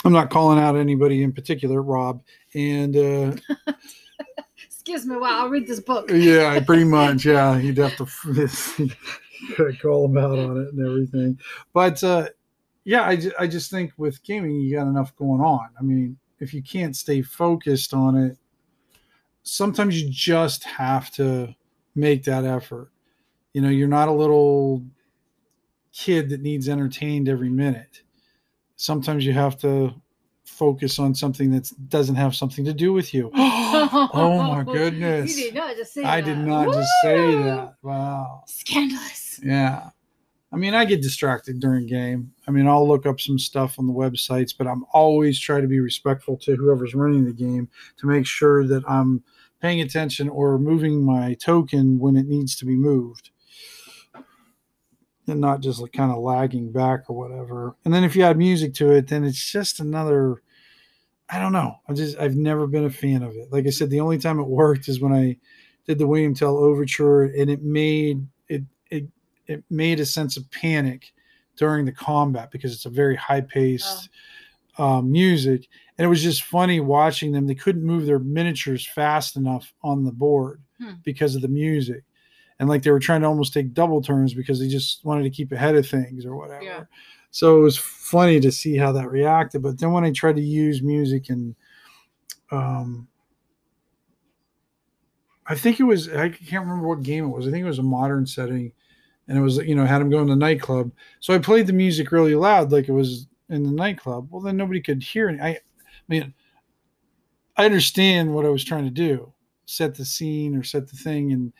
I'm 0.06 0.12
not 0.12 0.30
calling 0.30 0.60
out 0.60 0.76
anybody 0.76 1.24
in 1.24 1.32
particular, 1.32 1.82
Rob, 1.82 2.22
and 2.54 2.96
uh, 2.96 3.32
Excuse 4.64 5.04
me, 5.04 5.16
wow, 5.16 5.40
I'll 5.40 5.48
read 5.48 5.66
this 5.66 5.80
book. 5.80 6.08
yeah, 6.12 6.60
pretty 6.60 6.84
much, 6.98 7.24
yeah, 7.24 7.58
you'd 7.58 7.78
have 7.78 7.96
to 7.96 8.06
call 9.82 10.06
them 10.06 10.16
out 10.16 10.38
on 10.38 10.58
it 10.58 10.72
and 10.72 10.86
everything. 10.86 11.40
But 11.72 12.04
uh, 12.04 12.28
yeah, 12.84 13.02
I, 13.02 13.20
I 13.36 13.46
just 13.48 13.68
think 13.68 13.94
with 13.96 14.22
gaming, 14.22 14.52
you 14.52 14.76
got 14.76 14.86
enough 14.86 15.14
going 15.16 15.40
on. 15.40 15.70
I 15.76 15.82
mean, 15.82 16.16
if 16.38 16.54
you 16.54 16.62
can't 16.62 16.94
stay 16.94 17.20
focused 17.20 17.92
on 17.92 18.16
it, 18.16 18.38
sometimes 19.42 20.00
you 20.00 20.08
just 20.08 20.62
have 20.62 21.10
to 21.14 21.52
make 21.96 22.22
that 22.24 22.44
effort. 22.44 22.92
You 23.54 23.60
know, 23.62 23.70
you're 23.70 23.88
not 23.88 24.06
a 24.06 24.12
little 24.12 24.84
kid 25.92 26.28
that 26.28 26.42
needs 26.42 26.68
entertained 26.68 27.28
every 27.28 27.50
minute. 27.50 28.02
Sometimes 28.76 29.24
you 29.24 29.32
have 29.32 29.58
to 29.58 29.94
focus 30.44 30.98
on 30.98 31.14
something 31.14 31.50
that 31.50 31.70
doesn't 31.88 32.14
have 32.14 32.34
something 32.34 32.64
to 32.64 32.72
do 32.72 32.92
with 32.92 33.12
you. 33.12 33.30
oh 33.34 34.42
my 34.42 34.62
goodness. 34.62 35.36
You 35.36 35.44
did 35.44 35.54
not 35.54 35.76
just 35.76 35.92
say 35.92 36.04
I 36.04 36.20
that. 36.20 36.26
did 36.26 36.38
not 36.38 36.72
just 36.72 36.90
say 37.02 37.34
that. 37.42 37.74
Wow. 37.82 38.42
Scandalous. 38.46 39.40
Yeah. 39.42 39.90
I 40.52 40.56
mean, 40.56 40.74
I 40.74 40.84
get 40.84 41.02
distracted 41.02 41.60
during 41.60 41.86
game. 41.86 42.32
I 42.46 42.50
mean, 42.50 42.68
I'll 42.68 42.86
look 42.86 43.04
up 43.04 43.20
some 43.20 43.38
stuff 43.38 43.78
on 43.78 43.86
the 43.86 43.92
websites, 43.92 44.54
but 44.56 44.66
I'm 44.66 44.84
always 44.92 45.38
trying 45.38 45.62
to 45.62 45.68
be 45.68 45.80
respectful 45.80 46.36
to 46.38 46.56
whoever's 46.56 46.94
running 46.94 47.24
the 47.24 47.32
game 47.32 47.68
to 47.98 48.06
make 48.06 48.26
sure 48.26 48.66
that 48.66 48.88
I'm 48.88 49.22
paying 49.60 49.80
attention 49.80 50.28
or 50.28 50.58
moving 50.58 51.04
my 51.04 51.34
token 51.34 51.98
when 51.98 52.16
it 52.16 52.26
needs 52.26 52.56
to 52.56 52.64
be 52.64 52.76
moved. 52.76 53.30
And 55.28 55.40
not 55.40 55.60
just 55.60 55.80
like 55.80 55.92
kind 55.92 56.12
of 56.12 56.18
lagging 56.18 56.70
back 56.70 57.08
or 57.10 57.16
whatever. 57.16 57.76
And 57.84 57.92
then 57.92 58.04
if 58.04 58.14
you 58.14 58.22
add 58.22 58.38
music 58.38 58.74
to 58.74 58.92
it, 58.92 59.08
then 59.08 59.24
it's 59.24 59.50
just 59.50 59.80
another 59.80 60.42
I 61.28 61.40
don't 61.40 61.52
know. 61.52 61.80
I 61.88 61.92
just 61.92 62.16
I've 62.18 62.36
never 62.36 62.66
been 62.68 62.84
a 62.84 62.90
fan 62.90 63.22
of 63.24 63.34
it. 63.34 63.50
Like 63.50 63.66
I 63.66 63.70
said, 63.70 63.90
the 63.90 63.98
only 64.00 64.18
time 64.18 64.38
it 64.38 64.46
worked 64.46 64.88
is 64.88 65.00
when 65.00 65.12
I 65.12 65.36
did 65.86 65.98
the 65.98 66.06
William 66.06 66.34
Tell 66.34 66.56
overture 66.56 67.24
and 67.24 67.50
it 67.50 67.62
made 67.62 68.24
it 68.48 68.62
it 68.90 69.08
it 69.48 69.64
made 69.68 69.98
a 69.98 70.06
sense 70.06 70.36
of 70.36 70.48
panic 70.52 71.12
during 71.56 71.84
the 71.84 71.92
combat 71.92 72.50
because 72.52 72.72
it's 72.72 72.86
a 72.86 72.90
very 72.90 73.16
high 73.16 73.40
paced 73.40 74.08
um, 74.78 75.10
music 75.10 75.66
and 75.96 76.04
it 76.04 76.08
was 76.08 76.22
just 76.22 76.42
funny 76.44 76.80
watching 76.80 77.32
them 77.32 77.46
they 77.46 77.54
couldn't 77.54 77.82
move 77.84 78.04
their 78.04 78.18
miniatures 78.18 78.86
fast 78.86 79.34
enough 79.36 79.72
on 79.82 80.04
the 80.04 80.12
board 80.12 80.60
Hmm. 80.78 80.92
because 81.04 81.34
of 81.34 81.40
the 81.40 81.48
music 81.48 82.04
and 82.58 82.68
like 82.68 82.82
they 82.82 82.90
were 82.90 82.98
trying 82.98 83.20
to 83.20 83.26
almost 83.26 83.52
take 83.52 83.74
double 83.74 84.00
turns 84.02 84.34
because 84.34 84.58
they 84.58 84.68
just 84.68 85.04
wanted 85.04 85.22
to 85.24 85.30
keep 85.30 85.52
ahead 85.52 85.76
of 85.76 85.86
things 85.86 86.24
or 86.24 86.36
whatever 86.36 86.62
Yeah. 86.64 86.84
so 87.30 87.58
it 87.58 87.62
was 87.62 87.76
funny 87.78 88.40
to 88.40 88.50
see 88.52 88.76
how 88.76 88.92
that 88.92 89.10
reacted 89.10 89.62
but 89.62 89.78
then 89.78 89.92
when 89.92 90.04
i 90.04 90.12
tried 90.12 90.36
to 90.36 90.42
use 90.42 90.82
music 90.82 91.30
and 91.30 91.54
um 92.50 93.08
I 95.46 95.54
think 95.54 95.78
it 95.78 95.84
was 95.84 96.08
I 96.08 96.28
can't 96.30 96.64
remember 96.66 96.88
what 96.88 97.02
game 97.02 97.24
it 97.24 97.28
was. 97.28 97.46
I 97.46 97.50
think 97.50 97.62
it 97.64 97.68
was 97.68 97.78
a 97.78 97.82
modern 97.84 98.26
setting, 98.26 98.72
and 99.28 99.38
it 99.38 99.40
was 99.40 99.58
you 99.58 99.74
know 99.74 99.86
had 99.86 100.00
him 100.02 100.10
go 100.10 100.20
in 100.20 100.26
the 100.26 100.34
nightclub. 100.36 100.90
So 101.20 101.34
I 101.34 101.38
played 101.38 101.66
the 101.66 101.72
music 101.72 102.10
really 102.10 102.34
loud, 102.34 102.72
like 102.72 102.88
it 102.88 102.92
was 102.92 103.28
in 103.48 103.62
the 103.62 103.70
nightclub. 103.70 104.28
Well, 104.30 104.42
then 104.42 104.56
nobody 104.56 104.80
could 104.80 105.02
hear 105.02 105.28
it. 105.28 105.40
I, 105.40 105.50
I 105.50 105.58
mean, 106.08 106.34
I 107.56 107.64
understand 107.64 108.34
what 108.34 108.44
I 108.44 108.48
was 108.48 108.64
trying 108.64 108.84
to 108.84 108.90
do, 108.90 109.32
set 109.66 109.94
the 109.94 110.04
scene 110.04 110.56
or 110.56 110.64
set 110.64 110.88
the 110.88 110.96
thing 110.96 111.30
in 111.30 111.52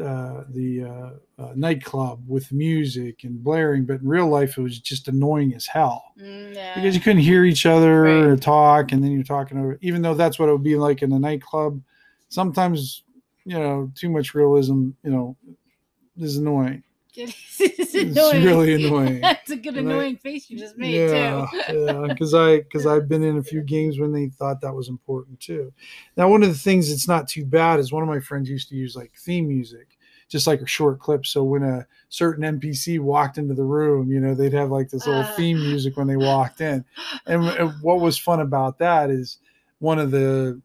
uh, 0.00 0.44
the 0.50 0.84
uh, 0.84 1.42
uh, 1.42 1.52
nightclub 1.54 2.22
with 2.28 2.52
music 2.52 3.24
and 3.24 3.42
blaring, 3.42 3.84
but 3.86 4.00
in 4.00 4.06
real 4.08 4.28
life 4.28 4.58
it 4.58 4.62
was 4.62 4.78
just 4.78 5.08
annoying 5.08 5.54
as 5.54 5.66
hell 5.66 6.02
Mm, 6.20 6.54
yeah. 6.54 6.74
because 6.74 6.94
you 6.94 7.00
couldn't 7.00 7.22
hear 7.22 7.44
each 7.44 7.64
other 7.66 8.02
Right. 8.02 8.22
or 8.24 8.36
talk, 8.36 8.92
and 8.92 9.02
then 9.02 9.10
you're 9.12 9.22
talking 9.24 9.58
over. 9.58 9.78
Even 9.80 10.02
though 10.02 10.14
that's 10.14 10.38
what 10.38 10.48
it 10.48 10.52
would 10.52 10.62
be 10.62 10.76
like 10.76 11.02
in 11.02 11.12
a 11.12 11.18
nightclub, 11.18 11.80
sometimes 12.28 13.04
you 13.46 13.58
know 13.58 13.90
too 13.94 14.10
much 14.10 14.34
realism, 14.34 14.90
you 15.02 15.10
know, 15.10 15.36
is 16.18 16.36
annoying. 16.36 16.82
It's, 17.16 17.60
It's 17.60 17.94
annoying. 17.94 18.44
really 18.44 18.74
annoying. 18.86 19.20
That's 19.20 19.50
a 19.50 19.56
good 19.56 19.76
And 19.76 19.88
I- 19.88 19.92
annoying 19.92 20.16
face 20.16 20.50
you 20.50 20.58
just 20.58 20.76
made 20.76 20.94
yeah, 20.94 21.46
too. 21.68 21.84
yeah, 21.84 22.06
because 22.08 22.34
I 22.34 22.58
because 22.58 22.86
I've 22.86 23.08
been 23.08 23.22
in 23.22 23.38
a 23.38 23.42
few 23.42 23.62
games 23.62 23.98
when 23.98 24.12
they 24.12 24.28
thought 24.28 24.60
that 24.60 24.74
was 24.74 24.88
important 24.88 25.40
too. 25.40 25.72
Now, 26.16 26.28
one 26.28 26.42
of 26.42 26.48
the 26.48 26.58
things 26.58 26.90
that's 26.90 27.08
not 27.08 27.28
too 27.28 27.44
bad 27.44 27.78
is 27.80 27.92
one 27.92 28.02
of 28.02 28.08
my 28.08 28.20
friends 28.20 28.48
used 28.50 28.68
to 28.70 28.74
use 28.76 28.96
like 28.96 29.12
theme 29.18 29.46
music, 29.48 29.96
just 30.28 30.46
like 30.46 30.60
a 30.60 30.66
short 30.66 30.98
clip. 31.00 31.24
So 31.26 31.44
when 31.44 31.62
a 31.62 31.86
certain 32.08 32.58
NPC 32.60 32.98
walked 33.00 33.38
into 33.38 33.54
the 33.54 33.64
room, 33.64 34.10
you 34.10 34.20
know, 34.20 34.34
they'd 34.34 34.52
have 34.52 34.70
like 34.70 34.88
this 34.90 35.06
little 35.06 35.22
Uh. 35.22 35.36
theme 35.36 35.58
music 35.58 35.96
when 35.96 36.06
they 36.06 36.16
walked 36.16 36.60
in. 36.60 36.84
And, 37.26 37.44
and 37.48 37.72
what 37.82 38.00
was 38.00 38.18
fun 38.18 38.40
about 38.40 38.78
that 38.78 39.10
is 39.10 39.38
one 39.78 39.98
of 39.98 40.10
the 40.10 40.60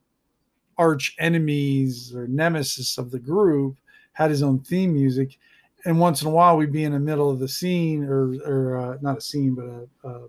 arch 0.78 1.16
enemies 1.20 2.14
or 2.16 2.28
nemesis 2.28 2.98
of 2.98 3.12
the 3.12 3.20
group 3.20 3.76
had 4.14 4.30
his 4.30 4.42
own 4.44 4.60
theme 4.60 4.94
music 4.94 5.38
and 5.86 6.00
once 6.00 6.22
in 6.22 6.28
a 6.28 6.32
while 6.32 6.58
we'd 6.58 6.72
be 6.72 6.84
in 6.84 6.92
the 6.92 7.00
middle 7.00 7.30
of 7.30 7.40
the 7.40 7.48
scene 7.48 8.04
or 8.04 8.34
or 8.46 8.78
uh, 8.78 8.98
not 9.02 9.18
a 9.18 9.22
scene 9.22 9.56
but 9.56 9.66
a, 9.66 10.14
a, 10.14 10.28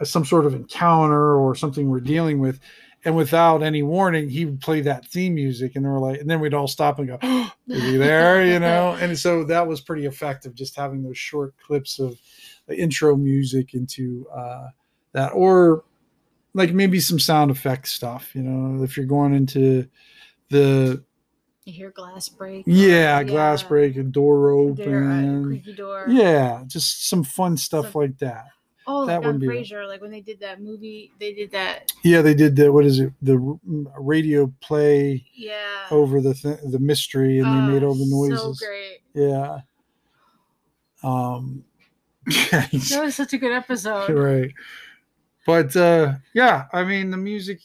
a 0.00 0.06
some 0.06 0.24
sort 0.24 0.46
of 0.46 0.54
encounter 0.54 1.36
or 1.36 1.54
something 1.54 1.88
we're 1.88 2.00
dealing 2.00 2.38
with. 2.38 2.60
And 3.04 3.16
without 3.16 3.64
any 3.64 3.82
warning 3.82 4.28
he 4.28 4.44
would 4.44 4.60
play 4.60 4.80
that 4.82 5.06
theme 5.06 5.34
music 5.34 5.74
and 5.74 5.84
we're 5.84 5.98
like 5.98 6.20
and 6.20 6.30
then 6.30 6.40
we'd 6.40 6.54
all 6.54 6.68
stop 6.68 6.98
and 6.98 7.08
go 7.08 7.18
is 7.68 7.82
he 7.82 7.96
there? 7.96 8.44
You 8.46 8.60
know? 8.60 8.96
And 9.00 9.18
so 9.18 9.44
that 9.44 9.66
was 9.66 9.80
pretty 9.80 10.06
effective 10.06 10.54
just 10.54 10.76
having 10.76 11.02
those 11.02 11.18
short 11.18 11.54
clips 11.58 11.98
of 11.98 12.18
intro 12.68 13.16
music 13.16 13.74
into 13.74 14.26
uh, 14.34 14.68
that. 15.12 15.30
Or 15.30 15.84
like 16.54 16.72
maybe 16.72 17.00
some 17.00 17.18
sound 17.18 17.50
effect 17.50 17.88
stuff 17.88 18.34
you 18.34 18.42
know? 18.42 18.84
If 18.84 18.96
you're 18.96 19.06
going 19.06 19.34
into 19.34 19.88
the 20.48 21.02
You 21.64 21.72
hear 21.72 21.90
glass 21.90 22.28
break. 22.28 22.64
yeah, 22.66 23.22
glass 23.22 23.62
break, 23.62 23.96
a 23.96 24.02
door 24.02 24.50
Door, 24.50 24.50
uh, 24.50 24.70
open. 24.72 25.44
creaky 25.44 25.74
door. 25.74 26.06
Yeah, 26.08 26.64
just 26.66 27.08
some 27.08 27.22
fun 27.22 27.56
stuff 27.56 27.92
So- 27.92 27.98
like 28.00 28.18
that. 28.18 28.46
Oh, 28.84 29.06
That 29.06 29.22
would 29.22 29.38
be 29.38 29.46
it. 29.46 29.50
Frasier, 29.50 29.86
like 29.86 30.00
when 30.00 30.10
they 30.10 30.20
did 30.22 30.40
that 30.40 30.60
movie, 30.60 31.12
they 31.20 31.32
did 31.32 31.52
that. 31.52 31.92
Yeah, 32.02 32.20
they 32.20 32.34
did 32.34 32.56
the 32.56 32.72
what 32.72 32.84
is 32.84 32.98
it? 32.98 33.12
The 33.22 33.36
radio 33.96 34.52
play 34.60 35.24
Yeah. 35.34 35.86
over 35.92 36.20
the 36.20 36.34
th- 36.34 36.58
the 36.68 36.80
mystery, 36.80 37.38
and 37.38 37.46
they 37.46 37.72
made 37.74 37.84
all 37.84 37.94
the 37.94 38.10
Oh, 38.12 38.26
noises. 38.28 38.58
So 38.58 38.66
great. 38.66 38.98
Yeah. 39.14 39.58
Um. 41.04 41.64
That 42.50 43.00
was 43.04 43.14
such 43.14 43.32
a 43.34 43.38
good 43.38 43.52
episode. 43.52 44.10
right. 44.10 44.52
But 45.46 45.74
uh, 45.76 46.14
yeah, 46.34 46.66
I 46.72 46.82
mean 46.84 47.10
the 47.12 47.16
music 47.16 47.60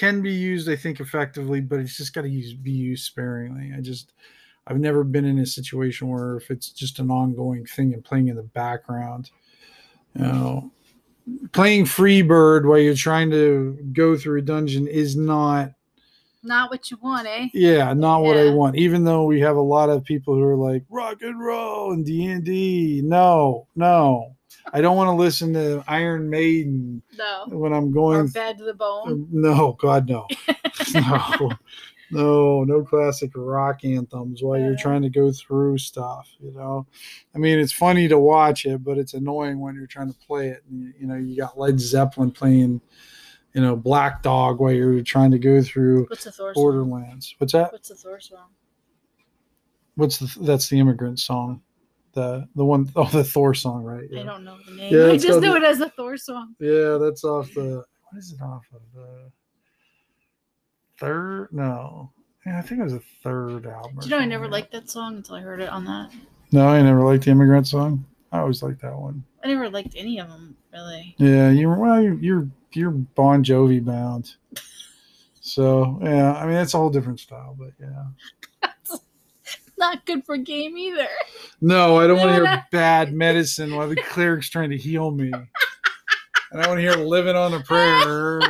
can 0.00 0.22
be 0.22 0.32
used, 0.32 0.66
I 0.70 0.76
think, 0.76 0.98
effectively, 0.98 1.60
but 1.60 1.78
it's 1.78 1.98
just 1.98 2.14
got 2.14 2.22
to 2.22 2.28
use 2.30 2.54
be 2.54 2.70
used 2.70 3.04
sparingly. 3.04 3.74
I 3.76 3.82
just 3.82 4.14
I've 4.66 4.78
never 4.78 5.04
been 5.04 5.26
in 5.26 5.38
a 5.40 5.44
situation 5.44 6.08
where 6.08 6.36
if 6.36 6.50
it's 6.50 6.70
just 6.70 7.00
an 7.00 7.10
ongoing 7.10 7.66
thing 7.66 7.92
and 7.92 8.02
playing 8.02 8.28
in 8.28 8.36
the 8.36 8.42
background, 8.42 9.30
you 10.16 10.22
know, 10.22 10.70
playing 11.52 11.84
Freebird 11.84 12.66
while 12.66 12.78
you're 12.78 12.94
trying 12.94 13.30
to 13.32 13.78
go 13.92 14.16
through 14.16 14.38
a 14.38 14.42
dungeon 14.42 14.86
is 14.86 15.16
not 15.16 15.72
Not 16.42 16.70
what 16.70 16.90
you 16.90 16.96
want, 17.02 17.28
eh? 17.28 17.48
yeah, 17.52 17.92
not 17.92 18.22
what 18.22 18.38
I 18.38 18.48
want. 18.48 18.76
Even 18.76 19.04
though 19.04 19.24
we 19.24 19.38
have 19.40 19.56
a 19.56 19.60
lot 19.60 19.90
of 19.90 20.02
people 20.02 20.34
who 20.34 20.42
are 20.44 20.56
like 20.56 20.82
rock 20.88 21.20
and 21.20 21.38
roll 21.38 21.92
and 21.92 22.06
D 22.06 22.24
and 22.24 22.42
D. 22.42 23.02
No, 23.04 23.66
no, 23.76 24.34
I 24.72 24.80
don't 24.80 24.96
want 24.96 25.08
to 25.08 25.12
listen 25.14 25.52
to 25.54 25.82
Iron 25.88 26.30
Maiden 26.30 27.02
No. 27.18 27.44
when 27.48 27.72
I'm 27.72 27.90
going. 27.92 28.18
Or 28.20 28.28
bad 28.28 28.58
to 28.58 28.64
the 28.64 28.74
bone. 28.74 29.12
Um, 29.12 29.28
no, 29.32 29.72
God, 29.80 30.08
no, 30.08 30.26
no, 30.94 31.50
no, 32.12 32.64
no 32.64 32.82
classic 32.84 33.30
rock 33.34 33.84
anthems 33.84 34.42
while 34.42 34.58
you're 34.60 34.76
trying 34.76 35.02
to 35.02 35.08
go 35.10 35.32
through 35.32 35.78
stuff. 35.78 36.28
You 36.40 36.52
know, 36.52 36.86
I 37.34 37.38
mean, 37.38 37.58
it's 37.58 37.72
funny 37.72 38.06
to 38.08 38.18
watch 38.18 38.64
it, 38.66 38.82
but 38.84 38.96
it's 38.98 39.14
annoying 39.14 39.58
when 39.60 39.74
you're 39.74 39.86
trying 39.86 40.12
to 40.12 40.18
play 40.26 40.48
it. 40.48 40.62
And, 40.70 40.94
you- 40.98 41.06
know, 41.06 41.16
you 41.16 41.36
got 41.36 41.58
Led 41.58 41.80
Zeppelin 41.80 42.30
playing, 42.30 42.80
you 43.54 43.60
know, 43.62 43.74
Black 43.76 44.22
Dog 44.22 44.60
while 44.60 44.72
you're 44.72 45.02
trying 45.02 45.32
to 45.32 45.38
go 45.38 45.62
through 45.62 46.06
What's 46.06 46.24
the 46.24 46.32
Thor 46.32 46.54
song? 46.54 46.62
Borderlands. 46.62 47.34
What's 47.38 47.52
that? 47.54 47.72
What's 47.72 47.88
the 47.88 47.96
Thor 47.96 48.20
song? 48.20 48.46
What's 49.96 50.18
the 50.18 50.44
that's 50.44 50.68
the 50.68 50.78
immigrant 50.78 51.18
song, 51.18 51.60
the 52.12 52.48
the 52.56 52.64
one 52.64 52.90
oh 52.96 53.04
the 53.08 53.24
Thor 53.24 53.54
song 53.54 53.82
right? 53.84 54.08
Yeah. 54.10 54.20
I 54.20 54.24
don't 54.24 54.44
know 54.44 54.56
the 54.66 54.74
name. 54.74 54.94
Yeah, 54.94 55.06
I 55.06 55.16
just 55.16 55.28
called 55.28 55.42
know 55.42 55.52
the- 55.52 55.58
it 55.58 55.64
as 55.64 55.78
the 55.78 55.90
Thor 55.90 56.16
song. 56.16 56.54
yeah, 56.58 56.98
that's 57.00 57.24
off 57.24 57.52
the 57.54 57.84
what 58.10 58.18
is 58.18 58.32
it 58.32 58.42
off 58.42 58.64
of 58.74 58.80
the 58.94 59.30
third? 60.98 61.48
No, 61.52 62.10
yeah, 62.46 62.58
I 62.58 62.62
think 62.62 62.80
it 62.80 62.84
was 62.84 62.94
a 62.94 63.02
third 63.22 63.66
album. 63.66 63.96
Do 64.00 64.06
you 64.06 64.10
know 64.10 64.18
I 64.18 64.24
never 64.26 64.44
like 64.44 64.52
liked 64.64 64.72
that 64.72 64.90
song 64.90 65.16
until 65.16 65.36
I 65.36 65.40
heard 65.40 65.60
it 65.60 65.68
on 65.68 65.84
that. 65.84 66.10
that. 66.10 66.18
No, 66.52 66.66
I 66.68 66.82
never 66.82 67.02
liked 67.04 67.24
the 67.24 67.30
immigrant 67.30 67.68
song. 67.68 68.04
I 68.32 68.38
always 68.40 68.62
liked 68.62 68.82
that 68.82 68.96
one. 68.98 69.24
I 69.44 69.48
never 69.48 69.68
liked 69.70 69.94
any 69.96 70.18
of 70.20 70.28
them 70.28 70.56
really. 70.72 71.14
Yeah, 71.18 71.50
you're 71.50 71.76
well, 71.76 72.02
you're 72.02 72.18
you're, 72.20 72.48
you're 72.72 72.90
Bon 72.90 73.42
Jovi 73.44 73.84
bound. 73.84 74.34
So 75.42 75.98
yeah, 76.02 76.34
I 76.34 76.44
mean 76.46 76.56
it's 76.56 76.74
a 76.74 76.76
whole 76.76 76.90
different 76.90 77.18
style, 77.18 77.56
but 77.58 77.70
yeah. 77.80 78.68
Not 79.80 80.04
good 80.04 80.24
for 80.26 80.36
game 80.36 80.76
either. 80.76 81.08
No, 81.62 81.96
I 81.98 82.06
don't 82.06 82.18
want 82.18 82.30
to 82.30 82.34
hear 82.46 82.66
bad 82.70 83.12
medicine 83.14 83.74
while 83.74 83.88
the 83.88 83.96
cleric's 83.96 84.48
trying 84.50 84.70
to 84.70 84.76
heal 84.76 85.10
me. 85.10 85.32
And 86.52 86.60
I 86.60 86.68
want 86.68 86.78
to 86.78 86.82
hear 86.82 86.94
living 86.96 87.34
on 87.34 87.54
a 87.54 87.60
prayer. 87.60 88.40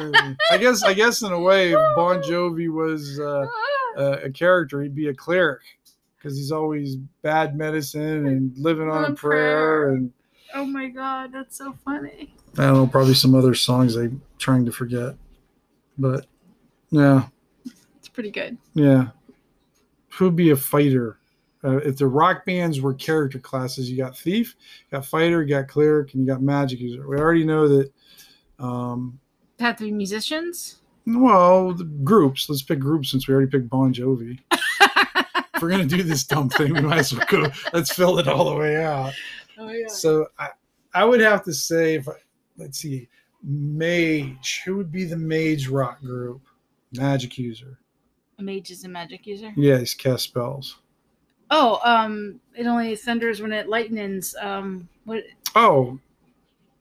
I 0.50 0.58
guess, 0.58 0.82
I 0.82 0.92
guess, 0.92 1.22
in 1.22 1.30
a 1.32 1.38
way, 1.38 1.72
if 1.72 1.78
Bon 1.94 2.20
Jovi 2.22 2.68
was 2.68 3.20
uh, 3.20 3.46
a, 3.96 4.12
a 4.24 4.30
character, 4.30 4.82
he'd 4.82 4.94
be 4.94 5.06
a 5.08 5.14
cleric 5.14 5.60
because 6.16 6.36
he's 6.36 6.50
always 6.50 6.96
bad 7.22 7.56
medicine 7.56 8.26
and 8.26 8.52
living 8.58 8.90
on 8.90 9.04
a 9.12 9.14
prayer. 9.14 9.82
prayer. 9.82 9.88
And 9.94 10.12
oh 10.54 10.64
my 10.64 10.88
god, 10.88 11.30
that's 11.32 11.56
so 11.58 11.74
funny. 11.84 12.34
I 12.58 12.64
don't 12.66 12.74
know, 12.74 12.86
probably 12.88 13.14
some 13.14 13.36
other 13.36 13.54
songs 13.54 13.94
I'm 13.96 14.20
trying 14.38 14.64
to 14.64 14.72
forget. 14.72 15.14
But 15.96 16.26
yeah, 16.90 17.28
It's 17.98 18.08
pretty 18.08 18.32
good. 18.32 18.58
yeah. 18.74 19.08
Who'd 20.14 20.34
be 20.36 20.50
a 20.50 20.56
fighter? 20.56 21.18
Uh, 21.62 21.76
if 21.78 21.96
the 21.98 22.06
rock 22.06 22.46
bands 22.46 22.80
were 22.80 22.94
character 22.94 23.38
classes, 23.38 23.90
you 23.90 23.96
got 23.96 24.16
thief, 24.16 24.56
you 24.90 24.96
got 24.96 25.04
fighter, 25.04 25.42
you 25.42 25.48
got 25.48 25.68
cleric, 25.68 26.14
and 26.14 26.22
you 26.22 26.26
got 26.26 26.40
magic 26.42 26.80
user. 26.80 27.06
We 27.06 27.16
already 27.18 27.44
know 27.44 27.68
that. 27.68 27.92
Um, 28.58 29.18
Have 29.58 29.76
to 29.76 29.84
be 29.84 29.90
musicians. 29.92 30.80
well, 31.06 31.72
the 31.74 31.84
groups. 31.84 32.48
Let's 32.48 32.62
pick 32.62 32.78
groups 32.78 33.10
since 33.10 33.28
we 33.28 33.34
already 33.34 33.50
picked 33.50 33.68
Bon 33.68 33.92
Jovi. 33.92 34.38
if 34.52 35.62
we're 35.62 35.70
gonna 35.70 35.84
do 35.84 36.02
this 36.02 36.24
dumb 36.24 36.48
thing, 36.48 36.72
we 36.72 36.80
might 36.80 36.98
as 36.98 37.12
well 37.12 37.26
go. 37.28 37.50
Let's 37.72 37.92
fill 37.92 38.18
it 38.18 38.28
all 38.28 38.48
the 38.50 38.56
way 38.56 38.82
out. 38.82 39.12
oh 39.58 39.68
yeah. 39.70 39.88
So 39.88 40.26
I, 40.38 40.48
I 40.94 41.04
would 41.04 41.20
have 41.20 41.44
to 41.44 41.52
say, 41.52 41.94
if 41.96 42.08
I, 42.08 42.12
let's 42.56 42.78
see, 42.78 43.08
mage. 43.42 44.62
Who 44.64 44.76
would 44.76 44.90
be 44.90 45.04
the 45.04 45.16
mage 45.16 45.68
rock 45.68 46.00
group? 46.00 46.40
Magic 46.92 47.38
user. 47.38 47.78
A 48.38 48.42
mage 48.42 48.70
is 48.70 48.84
a 48.84 48.88
magic 48.88 49.26
user. 49.26 49.52
Yeah, 49.56 49.78
he's 49.78 49.94
cast 49.94 50.24
spells. 50.24 50.79
Oh, 51.50 51.80
um, 51.84 52.40
it 52.54 52.66
only 52.66 52.94
thunders 52.96 53.42
when 53.42 53.52
it 53.52 53.68
lightens. 53.68 54.34
Um, 54.40 54.88
what? 55.04 55.24
Oh, 55.56 55.98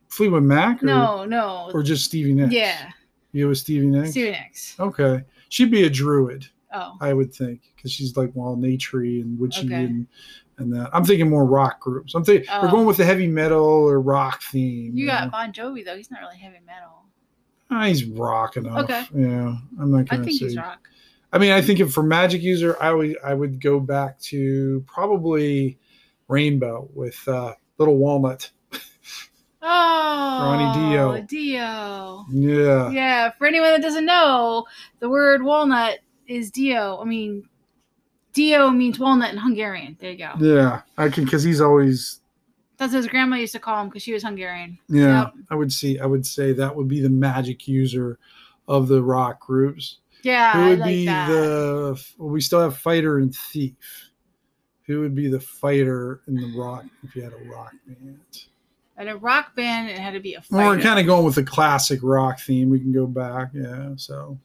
Fleetwood 0.09 0.43
Mac? 0.43 0.83
Or, 0.83 0.85
No, 0.85 1.25
no. 1.25 1.71
Or 1.73 1.81
just 1.83 2.05
Stevie 2.05 2.33
Nicks? 2.33 2.53
yeah, 2.53 2.91
You 3.31 3.47
with 3.47 3.57
Stevie 3.57 3.87
Nicks? 3.87 4.11
Stevie 4.11 4.31
Nicks. 4.31 4.75
Okay. 4.79 5.23
She'd 5.49 5.71
be 5.71 5.83
a 5.83 5.89
druid, 5.89 6.45
Oh, 6.73 6.97
I 7.01 7.13
would 7.13 7.33
think, 7.33 7.61
because 7.75 7.91
she's 7.91 8.15
like 8.15 8.31
well 8.35 8.55
naturey 8.55 9.21
and 9.21 9.39
witchy 9.39 9.65
Okay. 9.65 9.85
and 9.85 10.07
and 10.59 10.73
that. 10.73 10.89
I'm 10.93 11.05
thinking 11.05 11.29
more 11.29 11.45
rock 11.45 11.79
groups. 11.79 12.13
I'm 12.15 12.23
thinking 12.25 12.45
we're 12.61 12.67
Oh. 12.67 12.71
going 12.71 12.85
with 12.85 12.97
the 12.97 13.05
heavy 13.05 13.27
metal 13.27 13.63
or 13.65 13.99
rock 14.01 14.41
theme. 14.43 14.95
you 14.97 15.05
know? 15.07 15.13
got 15.13 15.31
Bon 15.31 15.53
Jovi 15.53 15.85
though. 15.85 15.95
He's 15.95 16.11
not 16.11 16.19
really 16.19 16.37
heavy 16.37 16.57
metal. 16.65 17.05
Ah, 17.71 17.85
he's 17.85 18.03
rock 18.05 18.57
enough. 18.57 18.83
Okay. 18.83 19.03
Yeah, 19.15 19.55
I'm 19.79 19.89
not 19.91 19.99
I 19.99 20.03
gonna 20.03 20.23
think 20.25 20.37
say. 20.39 20.45
he's 20.47 20.57
rock. 20.57 20.87
I 21.31 21.37
mean, 21.37 21.51
I 21.51 21.61
think 21.61 21.79
if 21.79 21.93
for 21.93 22.03
Magic 22.03 22.41
User, 22.41 22.75
I 22.81 22.91
would 22.91 23.17
I 23.23 23.33
would 23.33 23.61
go 23.61 23.79
back 23.79 24.19
to 24.21 24.83
probably 24.87 25.77
Rainbow 26.27 26.89
with 26.93 27.27
uh, 27.27 27.53
Little 27.77 27.97
Walnut. 27.97 28.51
Oh, 29.61 30.89
Dio. 30.89 31.21
Dio. 31.21 32.25
Yeah, 32.31 32.89
Yeah, 32.91 33.31
for 33.37 33.45
anyone 33.45 33.71
that 33.71 33.81
doesn't 33.81 34.05
know, 34.05 34.65
the 34.99 35.09
word 35.09 35.43
walnut 35.43 35.99
is 36.27 36.49
Dio. 36.49 36.99
I 37.01 37.03
mean, 37.03 37.47
Dio 38.33 38.69
means 38.69 38.99
walnut 38.99 39.31
in 39.31 39.37
Hungarian. 39.37 39.97
There 39.99 40.11
you 40.11 40.17
go. 40.17 40.33
yeah. 40.39 40.81
I 40.97 41.09
can 41.09 41.25
because 41.25 41.43
he's 41.43 41.59
always 41.61 42.21
That's 42.77 42.93
what 42.93 42.99
his 42.99 43.07
grandma 43.07 43.35
used 43.35 43.53
to 43.53 43.59
call 43.59 43.81
him 43.81 43.89
because 43.89 44.03
she 44.03 44.13
was 44.13 44.23
Hungarian. 44.23 44.79
yeah. 44.87 45.23
Yep. 45.23 45.33
I 45.51 45.55
would 45.55 45.73
see. 45.73 45.99
I 45.99 46.05
would 46.05 46.25
say 46.25 46.53
that 46.53 46.75
would 46.75 46.87
be 46.87 47.01
the 47.01 47.09
Magic 47.09 47.67
User 47.67 48.17
of 48.67 48.87
the 48.87 49.03
rock 49.03 49.41
groups. 49.41 49.97
Yeah, 50.21 50.53
Who 50.53 50.59
I 50.59 50.69
would 50.69 50.79
like 50.79 50.87
be 50.87 51.05
that. 51.05 51.27
the? 51.29 52.03
Well, 52.17 52.29
we 52.29 52.41
still 52.41 52.61
have 52.61 52.77
fighter 52.77 53.19
and 53.19 53.33
thief. 53.33 53.73
Who 54.87 55.01
would 55.01 55.15
be 55.15 55.27
the 55.29 55.39
fighter 55.39 56.21
in 56.27 56.35
the 56.35 56.51
rock 56.57 56.83
if 57.03 57.15
you 57.15 57.21
had 57.23 57.33
a 57.33 57.49
rock 57.49 57.73
band? 57.87 58.19
At 58.97 59.07
a 59.07 59.15
rock 59.17 59.55
band, 59.55 59.89
it 59.89 59.97
had 59.97 60.13
to 60.13 60.19
be 60.19 60.33
a 60.33 60.43
Well, 60.51 60.67
we're 60.75 60.81
kind 60.81 60.99
of 60.99 61.05
going 61.05 61.23
with 61.25 61.35
the 61.35 61.43
classic 61.43 61.99
rock 62.03 62.39
theme. 62.39 62.69
We 62.69 62.79
can 62.79 62.91
go 62.91 63.07
back, 63.07 63.51
yeah. 63.53 63.91
So, 63.95 64.37
Well, 64.37 64.39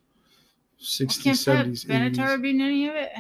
60s, 0.81 1.23
Can't 1.25 1.45
Pat 1.45 1.67
70s, 1.67 1.87
Benatar 1.87 2.37
80s. 2.37 2.43
be 2.43 2.51
in 2.51 2.61
any 2.61 2.89
of 2.89 2.95
it? 2.95 3.11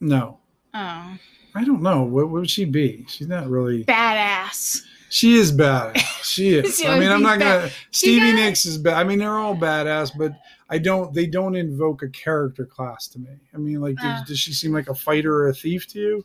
No, 0.00 0.38
Oh, 0.74 1.16
I 1.54 1.64
don't 1.64 1.82
know. 1.82 2.02
What, 2.02 2.28
what 2.30 2.40
would 2.40 2.50
she 2.50 2.64
be? 2.64 3.04
She's 3.08 3.28
not 3.28 3.48
really. 3.48 3.84
badass. 3.84 4.82
She 5.12 5.34
is 5.34 5.52
bad. 5.52 5.98
She 6.22 6.54
is. 6.54 6.78
She 6.78 6.86
I 6.88 6.98
mean, 6.98 7.10
I'm 7.10 7.22
not 7.22 7.38
gonna. 7.38 7.68
Stevie 7.90 8.32
Nicks 8.32 8.64
is 8.64 8.78
bad. 8.78 8.94
I 8.94 9.04
mean, 9.04 9.18
they're 9.18 9.36
all 9.36 9.54
badass, 9.54 10.10
but 10.16 10.32
I 10.70 10.78
don't. 10.78 11.12
They 11.12 11.26
don't 11.26 11.54
invoke 11.54 12.02
a 12.02 12.08
character 12.08 12.64
class 12.64 13.08
to 13.08 13.18
me. 13.18 13.28
I 13.52 13.58
mean, 13.58 13.82
like, 13.82 13.96
does, 13.96 14.22
Uh. 14.22 14.24
does 14.26 14.38
she 14.38 14.54
seem 14.54 14.72
like 14.72 14.88
a 14.88 14.94
fighter 14.94 15.34
or 15.34 15.48
a 15.48 15.52
thief 15.54 15.86
to 15.88 15.98
you? 15.98 16.24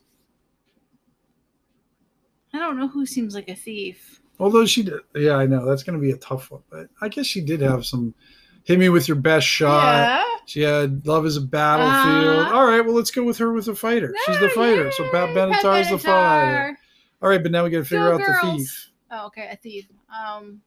I 2.54 2.60
don't 2.60 2.80
know 2.80 2.88
who 2.88 3.06
seems 3.06 3.36
like 3.36 3.50
a 3.50 3.56
thief. 3.56 4.22
Although 4.40 4.66
she 4.66 4.84
did. 4.84 5.02
Yeah, 5.14 5.34
I 5.36 5.48
know 5.48 5.66
that's 5.66 5.84
gonna 5.84 6.00
be 6.00 6.12
a 6.12 6.18
tough 6.18 6.50
one, 6.50 6.62
but 6.70 6.88
I 7.02 7.10
guess 7.10 7.26
she 7.26 7.42
did 7.42 7.60
have 7.60 7.86
some. 7.86 8.16
Hit 8.64 8.80
me 8.80 8.88
with 8.88 9.10
your 9.10 9.16
best 9.18 9.46
shot. 9.48 9.98
yeah. 9.98 10.24
She 10.46 10.62
had 10.62 11.06
love 11.06 11.26
is 11.26 11.36
a 11.36 11.42
battlefield. 11.42 12.48
Uh, 12.48 12.54
All 12.56 12.66
right, 12.66 12.80
well, 12.86 12.96
let's 12.96 13.12
go 13.12 13.24
with 13.24 13.38
her 13.40 13.52
with 13.52 13.68
a 13.68 13.76
fighter. 13.76 14.14
She's 14.26 14.40
the 14.40 14.48
fighter. 14.50 14.92
So 14.94 15.10
Pat 15.12 15.30
yay, 15.30 15.36
Benatar 15.36 15.82
is 15.82 15.90
the 15.90 15.98
fighter. 15.98 16.78
All 17.22 17.30
right, 17.30 17.42
but 17.42 17.52
now 17.52 17.64
we 17.64 17.70
got 17.70 17.80
to 17.80 17.84
figure 17.86 18.14
out 18.14 18.20
the 18.20 18.58
thief. 18.58 18.92
Oh, 19.12 19.28
okay, 19.28 19.50
a 19.52 19.56
thief. 19.56 19.88
Um, 20.16 20.62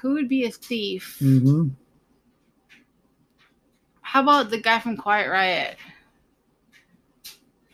who 0.00 0.14
would 0.14 0.28
be 0.28 0.44
a 0.44 0.50
thief? 0.50 1.18
Mm-hmm. 1.20 1.68
How 4.00 4.22
about 4.22 4.50
the 4.50 4.58
guy 4.58 4.78
from 4.78 4.96
Quiet 4.96 5.30
Riot? 5.30 5.76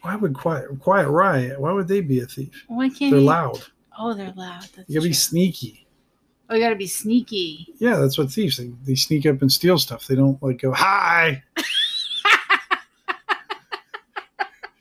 Why 0.03 0.17
would 0.17 0.35
Quiet 0.35 0.79
Quiet 0.81 1.09
Riot? 1.09 1.61
Why 1.61 1.73
would 1.73 1.89
they 1.89 2.01
be 2.01 2.21
a 2.21 2.27
thief? 2.27 2.65
Why 2.69 2.89
can't 2.89 3.11
They're 3.11 3.21
he? 3.21 3.27
loud. 3.27 3.63
Oh, 3.99 4.15
they're 4.15 4.33
loud. 4.37 4.63
That's 4.77 4.89
You 4.89 5.01
gotta 5.01 5.09
be 5.09 5.15
sneaky. 5.15 5.87
Oh, 6.49 6.55
you 6.55 6.61
gotta 6.61 6.77
be 6.77 6.87
sneaky. 6.87 7.75
Yeah, 7.79 7.97
that's 7.97 8.19
what 8.19 8.31
thieves. 8.31 8.59
They, 8.59 8.71
they 8.85 8.95
sneak 8.95 9.27
up 9.27 9.41
and 9.43 9.51
steal 9.51 9.79
stuff. 9.79 10.07
They 10.07 10.15
don't 10.15 10.41
like 10.43 10.61
go 10.61 10.73
hi. 10.73 11.43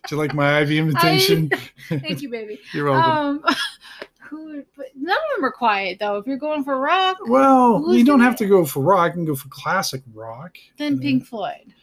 Do 0.08 0.16
you 0.16 0.22
like 0.22 0.34
my 0.34 0.60
Ivy 0.60 0.78
invitation? 0.78 1.50
Thank 1.90 2.22
you, 2.22 2.30
baby. 2.30 2.60
You're 2.74 2.90
welcome. 2.92 3.42
Um, 3.46 3.56
who? 4.30 4.46
would- 4.46 4.66
But 4.78 4.88
none 4.96 5.16
of 5.18 5.36
them 5.38 5.46
are 5.46 5.52
quiet 5.52 5.98
though. 6.00 6.18
If 6.18 6.28
you're 6.28 6.38
going 6.38 6.64
for 6.64 6.80
rock, 6.80 7.18
well, 7.28 7.84
you 7.94 8.06
don't 8.06 8.20
have 8.22 8.36
to 8.38 8.46
go 8.46 8.66
for 8.66 8.82
rock. 8.82 9.08
You 9.12 9.14
can 9.14 9.26
go 9.26 9.36
for 9.36 9.50
classic 9.50 10.02
rock. 10.14 10.58
then 10.78 10.98
Mhm. 10.98 11.02
Pink 11.02 11.26
Floyd. 11.26 11.74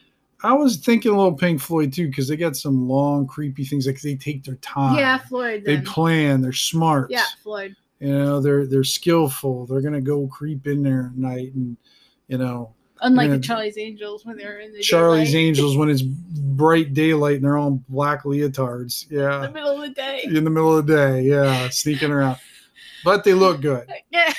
I 0.45 0.53
was 0.53 0.75
thinking 0.77 1.13
a 1.13 1.15
little 1.15 1.33
Pink 1.35 1.61
Floyd 1.61 1.93
too 1.93 2.07
because 2.09 2.27
they 2.27 2.35
got 2.35 2.57
some 2.57 2.87
long, 2.89 3.25
creepy 3.27 3.63
things. 3.63 3.87
Like 3.87 4.01
they 4.01 4.15
take 4.15 4.43
their 4.43 4.55
time. 4.55 4.97
yeah, 4.97 5.17
Floyd. 5.17 5.63
They 5.65 5.79
plan. 5.81 6.41
They're 6.41 6.51
smart. 6.51 7.09
yeah, 7.11 7.23
Floyd. 7.41 7.75
You 7.99 8.09
know, 8.13 8.41
they're 8.41 8.67
they're 8.67 8.83
skillful. 8.83 9.65
They're 9.67 9.79
gonna 9.81 10.01
go 10.01 10.27
creep 10.27 10.67
in 10.67 10.83
there 10.83 11.11
at 11.13 11.17
night 11.17 11.53
and 11.53 11.77
you 12.27 12.37
know 12.37 12.73
Unlike 13.03 13.29
Yeah. 13.29 13.35
the 13.37 13.41
Charlie's 13.43 13.77
Angels 13.77 14.25
when 14.25 14.37
they're 14.37 14.59
in 14.59 14.73
the 14.73 14.81
Charlie's 14.81 15.31
daylight, 15.31 15.45
Angels 15.47 15.77
when 15.77 15.89
it's 15.89 16.01
bright 16.01 16.93
daylight 16.93 17.35
and 17.35 17.43
they're 17.43 17.57
all 17.57 17.67
in 17.67 17.83
black 17.89 18.23
leotards. 18.23 19.05
Yeah. 19.11 19.35
In 19.37 19.41
the 19.43 19.51
middle 19.51 19.75
of 19.75 19.81
the 19.81 19.89
day. 19.89 20.21
In 20.25 20.43
the 20.43 20.49
middle 20.49 20.77
of 20.77 20.87
the 20.87 20.95
day. 20.95 21.21
Yeah. 21.23 21.69
Sneaking 21.69 22.11
around. 22.11 22.37
But 23.03 23.23
they 23.23 23.33
look 23.33 23.61
good. 23.61 23.87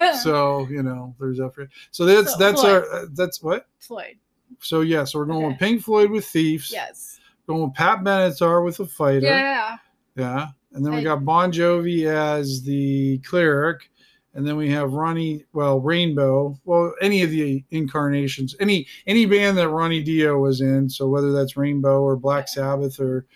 Yeah. 0.00 0.14
So, 0.18 0.66
you 0.70 0.84
know, 0.84 1.12
there's 1.18 1.40
effort. 1.40 1.70
So 1.90 2.04
that's 2.04 2.30
So, 2.32 2.38
that's 2.38 2.60
Floyd. 2.60 2.72
our 2.84 2.92
uh, 2.92 3.06
that's 3.14 3.42
what? 3.42 3.66
Floyd. 3.80 4.14
So 4.60 4.82
yeah, 4.82 5.02
so 5.02 5.18
we're 5.18 5.24
going 5.24 5.44
with 5.48 5.58
Pink 5.58 5.82
Floyd 5.82 6.10
with 6.12 6.24
Thieves. 6.24 6.70
Yes. 6.72 7.18
Going 7.48 7.62
with 7.64 7.74
Pat 7.74 8.04
Benatar 8.04 8.64
with 8.64 8.78
a 8.78 8.86
fighter. 8.86 9.26
Yeah. 9.26 9.76
Yeah. 10.14 10.48
And 10.72 10.86
then 10.86 10.92
we 10.92 11.00
I- 11.00 11.02
got 11.04 11.24
Bon 11.24 11.50
Jovi 11.50 12.06
as 12.06 12.62
the 12.62 13.18
cleric. 13.18 13.90
And 14.38 14.46
then 14.46 14.56
we 14.56 14.70
have 14.70 14.92
Ronnie, 14.92 15.44
well, 15.52 15.80
Rainbow, 15.80 16.56
well, 16.64 16.94
any 17.02 17.24
of 17.24 17.30
the 17.30 17.64
incarnations, 17.72 18.54
any 18.60 18.86
any 19.08 19.26
band 19.26 19.58
that 19.58 19.68
Ronnie 19.68 20.00
Dio 20.00 20.38
was 20.38 20.60
in. 20.60 20.88
So 20.88 21.08
whether 21.08 21.32
that's 21.32 21.56
Rainbow 21.56 22.02
or 22.02 22.14
Black 22.14 22.46
Sabbath 22.46 23.00
or 23.00 23.26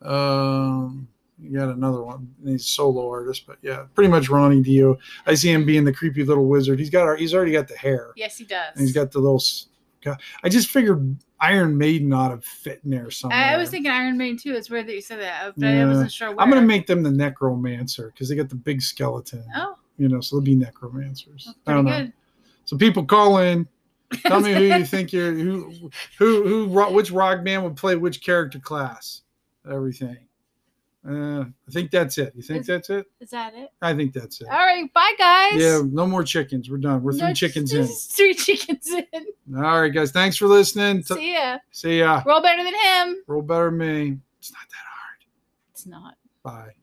um 0.00 1.08
you 1.38 1.58
got 1.58 1.68
another 1.68 2.02
one. 2.02 2.34
He's 2.42 2.62
a 2.62 2.68
solo 2.68 3.06
artist, 3.06 3.46
but 3.46 3.58
yeah, 3.60 3.84
pretty 3.94 4.08
much 4.08 4.30
Ronnie 4.30 4.62
Dio. 4.62 4.96
I 5.26 5.34
see 5.34 5.52
him 5.52 5.66
being 5.66 5.84
the 5.84 5.92
creepy 5.92 6.24
little 6.24 6.46
wizard. 6.46 6.78
He's 6.78 6.88
got 6.88 7.02
our, 7.02 7.16
he's 7.16 7.34
already 7.34 7.52
got 7.52 7.68
the 7.68 7.76
hair. 7.76 8.12
Yes, 8.16 8.38
he 8.38 8.44
does. 8.44 8.72
And 8.72 8.80
he's 8.80 8.94
got 8.94 9.12
the 9.12 9.18
little 9.18 9.42
God, 10.00 10.22
I 10.42 10.48
just 10.48 10.70
figured 10.70 11.18
Iron 11.38 11.76
Maiden 11.76 12.14
ought 12.14 12.28
to 12.28 12.38
fit 12.38 12.80
in 12.82 12.92
there 12.92 13.10
somewhere. 13.10 13.38
I, 13.38 13.58
was 13.58 13.68
thinking 13.68 13.90
Iron 13.90 14.16
Maiden 14.16 14.38
too. 14.38 14.54
It's 14.54 14.70
weird 14.70 14.86
that 14.86 14.94
you 14.94 15.02
said 15.02 15.20
that, 15.20 15.52
but 15.54 15.68
I 15.68 15.84
wasn't 15.84 16.12
sure. 16.12 16.30
Where. 16.30 16.40
I'm 16.40 16.48
gonna 16.48 16.62
make 16.62 16.86
them 16.86 17.02
the 17.02 17.10
necromancer 17.10 18.10
because 18.14 18.30
they 18.30 18.36
got 18.36 18.48
the 18.48 18.54
big 18.54 18.80
skeleton. 18.80 19.44
Oh, 19.54 19.76
You 19.98 20.08
know, 20.08 20.20
so 20.20 20.36
they'll 20.36 20.44
be 20.44 20.54
necromancers. 20.54 21.48
I 21.66 21.72
don't 21.72 21.84
know. 21.84 21.98
good. 21.98 22.12
So 22.64 22.76
people 22.76 23.04
call 23.04 23.38
in. 23.38 23.66
Tell 24.26 24.40
me 24.40 24.52
who 24.52 24.62
you 24.62 24.84
think 24.84 25.12
you're 25.12 25.32
who 25.32 25.90
who 26.18 26.68
who 26.68 26.92
which 26.92 27.10
rock 27.10 27.44
band 27.44 27.64
would 27.64 27.76
play 27.76 27.96
which 27.96 28.22
character 28.22 28.58
class. 28.58 29.22
Everything. 29.68 30.18
Uh, 31.08 31.42
I 31.42 31.70
think 31.70 31.92
that's 31.92 32.18
it. 32.18 32.32
You 32.34 32.42
think 32.42 32.62
Is- 32.62 32.66
that's 32.66 32.90
it? 32.90 33.06
Is 33.20 33.30
that 33.30 33.54
it? 33.54 33.70
I 33.80 33.94
think 33.94 34.12
that's 34.12 34.40
it. 34.40 34.48
All 34.48 34.56
right, 34.56 34.92
bye 34.92 35.14
guys. 35.16 35.54
Yeah, 35.54 35.82
no 35.88 36.04
more 36.06 36.24
chickens. 36.24 36.68
We're 36.68 36.78
done. 36.78 37.02
We're 37.02 37.12
three 37.12 37.32
chickens 37.32 37.72
in. 37.72 37.86
Three 38.10 38.34
chickens 38.34 38.90
in. 38.90 39.26
All 39.56 39.80
right, 39.80 39.88
guys. 39.88 40.10
Thanks 40.10 40.36
for 40.36 40.48
listening. 40.48 41.04
See 41.04 41.34
ya. 41.34 41.58
See 41.70 42.00
ya. 42.00 42.22
Roll 42.26 42.42
better 42.42 42.64
than 42.64 42.74
him. 42.74 43.22
Roll 43.28 43.42
better 43.42 43.66
than 43.70 43.78
me. 43.78 44.18
It's 44.38 44.52
not 44.52 44.68
that 44.68 44.84
hard. 44.88 45.24
It's 45.70 45.86
not. 45.86 46.14
Bye. 46.42 46.74